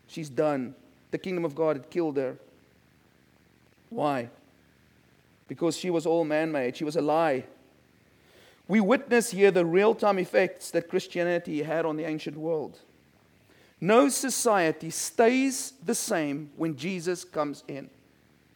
She's 0.09 0.29
done. 0.29 0.75
The 1.11 1.19
kingdom 1.19 1.45
of 1.45 1.55
God 1.55 1.77
had 1.77 1.91
killed 1.91 2.17
her. 2.17 2.37
Why? 3.89 4.29
Because 5.49 5.77
she 5.77 5.91
was 5.91 6.07
all 6.07 6.25
man 6.25 6.53
made. 6.53 6.77
She 6.77 6.85
was 6.85 6.97
a 6.97 7.01
lie. 7.01 7.45
We 8.71 8.81
witness 8.81 9.33
here 9.33 9.51
the 9.51 9.67
real 9.67 9.97
time 9.97 10.17
effects 10.21 10.71
that 10.71 10.89
Christianity 10.89 11.61
had 11.65 11.85
on 11.85 11.97
the 11.97 12.05
ancient 12.05 12.37
world. 12.37 12.79
No 13.81 14.09
society 14.09 14.91
stays 14.91 15.73
the 15.85 15.97
same 15.97 16.53
when 16.55 16.77
Jesus 16.77 17.25
comes 17.25 17.65
in. 17.67 17.91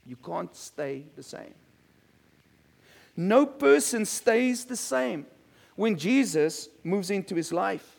You 0.07 0.15
can't 0.15 0.55
stay 0.55 1.03
the 1.17 1.25
same. 1.25 1.53
No 3.17 3.45
person 3.45 4.05
stays 4.05 4.65
the 4.65 4.77
same 4.77 5.27
when 5.75 5.99
Jesus 5.99 6.69
moves 6.85 7.11
into 7.11 7.35
his 7.35 7.53
life. 7.53 7.97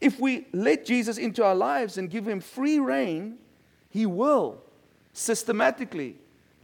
If 0.00 0.18
we 0.18 0.46
let 0.54 0.86
Jesus 0.86 1.18
into 1.18 1.44
our 1.44 1.54
lives 1.54 1.98
and 1.98 2.08
give 2.08 2.26
him 2.26 2.40
free 2.40 2.78
rein, 2.78 3.36
he 3.90 4.06
will 4.06 4.62
systematically 5.12 6.16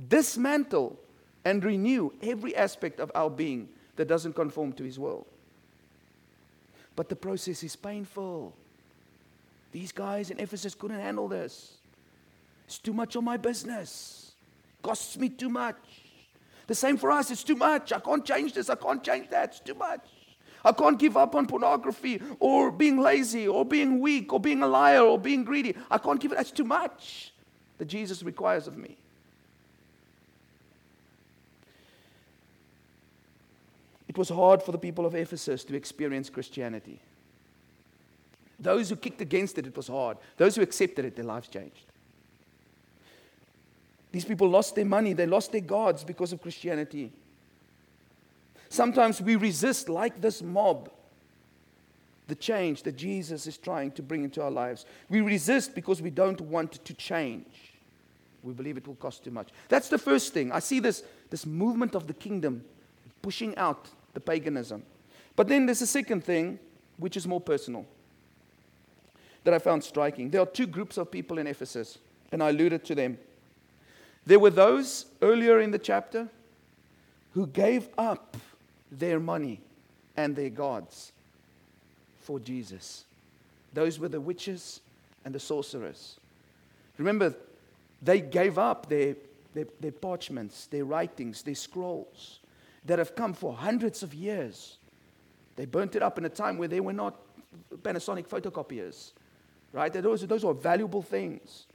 dismantle 0.09 0.99
and 1.45 1.63
renew 1.63 2.13
every 2.23 2.57
aspect 2.57 2.99
of 2.99 3.13
our 3.15 3.29
being 3.29 3.69
that 3.97 4.09
doesn't 4.09 4.35
conform 4.35 4.73
to 4.75 4.85
his 4.85 4.99
will. 4.99 5.27
But 6.97 7.09
the 7.09 7.17
process 7.17 7.63
is 7.63 7.77
painful. 7.77 8.55
These 9.73 9.93
guys 9.93 10.31
in 10.31 10.39
Ephesus 10.39 10.75
couldn't 10.75 11.01
handle 11.01 11.29
this. 11.29 11.79
It's 12.67 12.79
too 12.79 12.93
much 12.93 13.17
of 13.17 13.25
my 13.25 13.37
business. 13.37 14.33
Costs 14.83 15.19
me 15.19 15.29
too 15.29 15.49
much. 15.49 15.77
The 16.67 16.75
same 16.75 16.97
for 16.97 17.11
us. 17.11 17.31
It's 17.31 17.45
too 17.45 17.57
much. 17.57 17.93
I 17.93 18.01
can't 18.01 18.25
change 18.25 18.53
this. 18.53 18.71
I 18.71 18.77
can't 18.77 19.03
change 19.03 19.29
that. 19.31 19.51
It's 19.51 19.61
too 19.61 19.75
much. 19.75 20.07
I 20.65 20.73
can't 20.73 20.99
give 20.99 21.17
up 21.17 21.35
on 21.35 21.47
pornography 21.47 22.23
or 22.41 22.71
being 22.71 22.99
lazy 22.99 23.47
or 23.47 23.65
being 23.65 24.01
weak 24.01 24.33
or 24.33 24.41
being 24.41 24.63
a 24.63 24.67
liar 24.67 25.03
or 25.03 25.19
being 25.19 25.45
greedy. 25.45 25.75
I 25.91 25.99
can't 25.99 26.19
give 26.19 26.33
it. 26.33 26.37
That's 26.37 26.51
too 26.51 26.65
much 26.65 27.35
that 27.79 27.87
Jesus 27.87 28.23
requires 28.23 28.67
of 28.67 28.79
me. 28.79 28.97
It 34.15 34.19
was 34.19 34.29
hard 34.29 34.63
for 34.63 34.71
the 34.71 34.79
people 34.79 35.07
of 35.07 35.17
Ephesus 35.17 35.65
to 35.65 35.75
experience 35.75 36.31
Christianity. 36.31 37.01
Those 38.61 38.89
who 38.89 38.95
kicked 38.95 39.21
against 39.21 39.59
it, 39.59 39.67
it 39.67 39.77
was 39.77 39.89
hard. 39.89 40.19
Those 40.37 40.55
who 40.55 40.63
accepted 40.63 41.05
it, 41.05 41.17
their 41.17 41.25
lives 41.25 41.49
changed. 41.49 41.85
These 44.13 44.25
people 44.25 44.49
lost 44.49 44.77
their 44.77 44.85
money, 44.85 45.15
they 45.15 45.27
lost 45.27 45.51
their 45.51 45.63
gods 45.63 46.05
because 46.05 46.33
of 46.33 46.41
Christianity. 46.41 47.11
Sometimes 48.69 49.21
we 49.21 49.35
resist, 49.35 49.89
like 49.89 50.21
this 50.21 50.43
mob, 50.43 50.93
the 52.29 52.37
change 52.37 52.85
that 52.85 52.97
Jesus 52.97 53.49
is 53.49 53.57
trying 53.57 53.91
to 53.91 54.03
bring 54.03 54.23
into 54.23 54.41
our 54.41 54.51
lives. 54.51 54.87
We 55.09 55.23
resist 55.23 55.75
because 55.75 56.01
we 56.01 56.11
don't 56.11 56.41
want 56.41 56.85
to 56.85 56.95
change. 56.95 57.73
We 58.45 58.53
believe 58.53 58.77
it 58.77 58.87
will 58.87 58.95
cost 58.95 59.25
too 59.25 59.33
much. 59.33 59.49
That's 59.69 59.89
the 59.89 59.99
first 59.99 60.33
thing. 60.33 60.53
I 60.53 60.61
see 60.61 60.79
this, 60.79 61.03
this 61.31 61.45
movement 61.45 61.97
of 61.97 62.07
the 62.07 62.15
kingdom 62.15 62.65
pushing 63.21 63.57
out 63.57 63.89
the 64.15 64.21
paganism. 64.21 64.83
But 65.37 65.49
then 65.49 65.67
there's 65.67 65.83
a 65.83 65.87
second 65.87 66.25
thing, 66.25 66.59
which 66.97 67.17
is 67.17 67.27
more 67.27 67.41
personal, 67.41 67.85
that 69.43 69.53
I 69.53 69.59
found 69.59 69.85
striking. 69.85 70.31
There 70.31 70.41
are 70.41 70.47
two 70.47 70.67
groups 70.67 70.97
of 70.97 71.11
people 71.11 71.39
in 71.39 71.47
Ephesus, 71.47 71.99
and 72.33 72.43
I 72.43 72.51
alluded 72.51 72.85
to 72.87 72.95
them. 72.95 73.19
There 74.25 74.39
were 74.39 74.51
those 74.51 75.07
earlier 75.21 75.61
in 75.61 75.71
the 75.71 75.79
chapter 75.79 76.29
who 77.33 77.47
gave 77.49 77.89
up 77.99 78.37
their 78.91 79.21
money 79.21 79.61
and 80.17 80.35
their 80.35 80.51
gods 80.51 81.13
for 82.21 82.39
Jesus. 82.39 83.05
Those 83.75 83.99
were 83.99 84.09
the 84.09 84.21
witches 84.21 84.81
and 85.25 85.35
the 85.35 85.41
sorcerers. 85.41 86.17
Remember, 86.97 87.35
they 88.01 88.21
gave 88.21 88.57
up 88.57 88.89
their, 88.89 89.17
their, 89.53 89.67
their 89.81 89.93
parchments, 89.93 90.67
their 90.67 90.85
writings, 90.85 91.43
their 91.43 91.57
scrolls 91.57 92.39
that 92.85 92.99
have 92.99 93.15
come 93.15 93.33
for 93.33 93.55
hundreds 93.55 94.03
of 94.03 94.15
years. 94.15 94.79
They 95.57 95.65
burnt 95.65 95.97
it 95.97 96.03
up 96.03 96.19
in 96.19 96.25
a 96.25 96.29
time 96.29 96.59
where 96.59 96.69
they 96.69 96.81
were 96.81 96.93
not 96.93 97.17
Panasonic 97.83 98.27
photocopiers, 98.27 99.13
right? 99.73 99.93
Those, 99.93 100.27
those 100.27 100.45
are 100.45 100.55
valuable 100.55 101.03
things. 101.03 101.67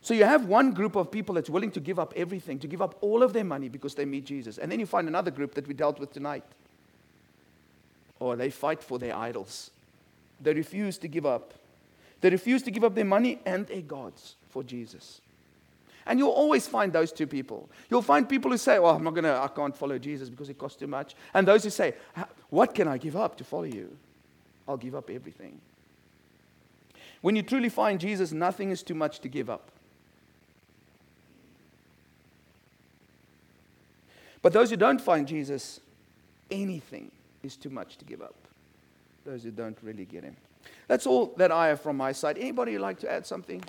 So 0.00 0.14
you 0.14 0.24
have 0.24 0.46
one 0.46 0.72
group 0.72 0.96
of 0.96 1.10
people 1.10 1.34
that's 1.34 1.50
willing 1.50 1.72
to 1.72 1.80
give 1.80 1.98
up 1.98 2.14
everything, 2.16 2.58
to 2.60 2.68
give 2.68 2.80
up 2.80 2.96
all 3.00 3.22
of 3.22 3.32
their 3.32 3.44
money 3.44 3.68
because 3.68 3.94
they 3.94 4.04
meet 4.04 4.24
Jesus. 4.24 4.58
And 4.58 4.70
then 4.70 4.80
you 4.80 4.86
find 4.86 5.08
another 5.08 5.30
group 5.30 5.54
that 5.54 5.66
we 5.66 5.74
dealt 5.74 5.98
with 5.98 6.12
tonight. 6.12 6.44
Or 8.20 8.36
they 8.36 8.50
fight 8.50 8.82
for 8.82 8.98
their 8.98 9.16
idols. 9.16 9.70
They 10.40 10.54
refuse 10.54 10.98
to 10.98 11.08
give 11.08 11.26
up. 11.26 11.54
They 12.20 12.30
refuse 12.30 12.62
to 12.62 12.70
give 12.70 12.84
up 12.84 12.94
their 12.94 13.04
money 13.04 13.40
and 13.44 13.66
their 13.66 13.82
gods 13.82 14.36
for 14.48 14.62
Jesus. 14.62 15.20
And 16.08 16.18
you'll 16.18 16.30
always 16.30 16.66
find 16.66 16.90
those 16.90 17.12
two 17.12 17.26
people. 17.26 17.68
You'll 17.90 18.02
find 18.02 18.26
people 18.26 18.50
who 18.50 18.56
say, 18.56 18.78
Well, 18.78 18.96
I'm 18.96 19.04
not 19.04 19.14
gonna, 19.14 19.38
I 19.38 19.48
can't 19.48 19.76
follow 19.76 19.98
Jesus 19.98 20.30
because 20.30 20.48
it 20.48 20.56
costs 20.56 20.78
too 20.78 20.86
much. 20.86 21.14
And 21.34 21.46
those 21.46 21.62
who 21.62 21.70
say, 21.70 21.94
What 22.48 22.74
can 22.74 22.88
I 22.88 22.96
give 22.96 23.14
up 23.14 23.36
to 23.36 23.44
follow 23.44 23.64
you? 23.64 23.94
I'll 24.66 24.78
give 24.78 24.94
up 24.94 25.10
everything. 25.10 25.60
When 27.20 27.36
you 27.36 27.42
truly 27.42 27.68
find 27.68 28.00
Jesus, 28.00 28.32
nothing 28.32 28.70
is 28.70 28.82
too 28.82 28.94
much 28.94 29.20
to 29.20 29.28
give 29.28 29.50
up. 29.50 29.70
But 34.40 34.52
those 34.52 34.70
who 34.70 34.76
don't 34.76 35.00
find 35.00 35.28
Jesus, 35.28 35.80
anything 36.50 37.10
is 37.42 37.56
too 37.56 37.70
much 37.70 37.98
to 37.98 38.04
give 38.04 38.22
up. 38.22 38.34
Those 39.26 39.42
who 39.42 39.50
don't 39.50 39.76
really 39.82 40.06
get 40.06 40.24
him. 40.24 40.36
That's 40.86 41.06
all 41.06 41.34
that 41.36 41.52
I 41.52 41.68
have 41.68 41.80
from 41.82 41.96
my 41.96 42.12
side. 42.12 42.38
Anybody 42.38 42.78
like 42.78 42.98
to 43.00 43.12
add 43.12 43.26
something? 43.26 43.62